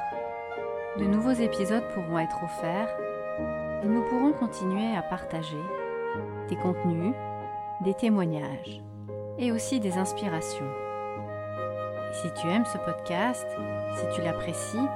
de 0.99 1.05
nouveaux 1.05 1.33
épisodes 1.33 1.85
pourront 1.95 2.19
être 2.19 2.43
offerts 2.43 2.89
et 3.83 3.87
nous 3.87 4.03
pourrons 4.03 4.33
continuer 4.33 4.97
à 4.97 5.03
partager 5.03 5.61
des 6.49 6.57
contenus, 6.57 7.15
des 7.83 7.95
témoignages 7.95 8.83
et 9.39 9.53
aussi 9.53 9.79
des 9.81 9.99
inspirations. 9.99 10.71
Si 12.13 12.29
tu 12.35 12.49
aimes 12.49 12.65
ce 12.65 12.79
podcast, 12.79 13.47
si 13.97 14.05
tu 14.15 14.23
l'apprécies, 14.23 14.89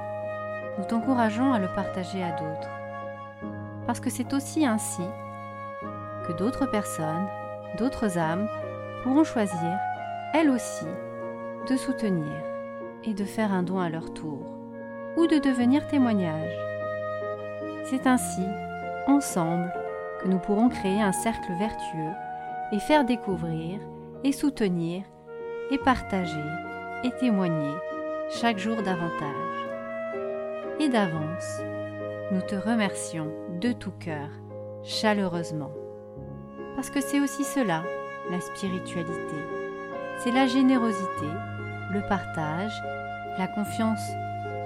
nous 0.77 0.85
t'encourageons 0.85 1.53
à 1.53 1.59
le 1.59 1.67
partager 1.67 2.21
à 2.21 2.31
d'autres. 2.31 2.69
Parce 3.87 3.99
que 3.99 4.09
c'est 4.09 4.33
aussi 4.33 4.65
ainsi 4.65 5.03
que 6.27 6.33
d'autres 6.33 6.65
personnes, 6.65 7.27
d'autres 7.77 8.17
âmes 8.17 8.47
pourront 9.03 9.23
choisir, 9.23 9.77
elles 10.33 10.49
aussi, 10.49 10.87
de 11.69 11.77
soutenir 11.77 12.54
et 13.07 13.13
de 13.13 13.23
faire 13.23 13.53
un 13.53 13.63
don 13.63 13.79
à 13.79 13.89
leur 13.89 14.13
tour, 14.13 14.45
ou 15.17 15.27
de 15.27 15.37
devenir 15.37 15.87
témoignage. 15.87 16.51
C'est 17.85 18.07
ainsi, 18.07 18.43
ensemble, 19.07 19.71
que 20.21 20.27
nous 20.27 20.39
pourrons 20.39 20.69
créer 20.69 21.01
un 21.01 21.11
cercle 21.11 21.53
vertueux 21.59 22.13
et 22.71 22.79
faire 22.79 23.05
découvrir 23.05 23.79
et 24.23 24.31
soutenir 24.31 25.03
et 25.71 25.77
partager 25.77 26.43
et 27.03 27.11
témoigner 27.11 27.73
chaque 28.29 28.57
jour 28.57 28.75
davantage. 28.77 29.35
Et 30.79 30.89
d'avance, 30.89 31.61
nous 32.31 32.41
te 32.41 32.55
remercions 32.55 33.31
de 33.61 33.71
tout 33.71 33.93
cœur, 33.99 34.29
chaleureusement. 34.83 35.71
Parce 36.75 36.89
que 36.89 37.01
c'est 37.01 37.19
aussi 37.19 37.43
cela, 37.43 37.83
la 38.31 38.41
spiritualité. 38.41 39.35
C'est 40.17 40.31
la 40.31 40.47
générosité, 40.47 41.27
le 41.91 42.01
partage, 42.07 42.73
la 43.37 43.47
confiance 43.47 44.11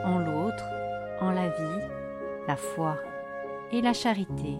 en 0.05 0.19
l'autre, 0.19 0.65
en 1.21 1.32
la 1.32 1.49
vie, 1.49 1.82
la 2.47 2.55
foi 2.55 2.97
et 3.71 3.82
la 3.82 3.93
charité. 3.93 4.58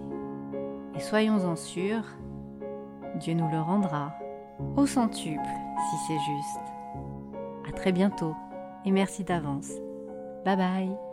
Et 0.96 1.00
soyons-en 1.00 1.56
sûrs, 1.56 2.06
Dieu 3.16 3.34
nous 3.34 3.50
le 3.50 3.60
rendra 3.60 4.14
au 4.76 4.86
centuple 4.86 5.40
si 5.90 5.96
c'est 6.08 6.20
juste. 6.20 6.74
À 7.68 7.72
très 7.72 7.92
bientôt 7.92 8.36
et 8.86 8.92
merci 8.92 9.24
d'avance. 9.24 9.72
Bye 10.46 10.58
bye 10.58 11.09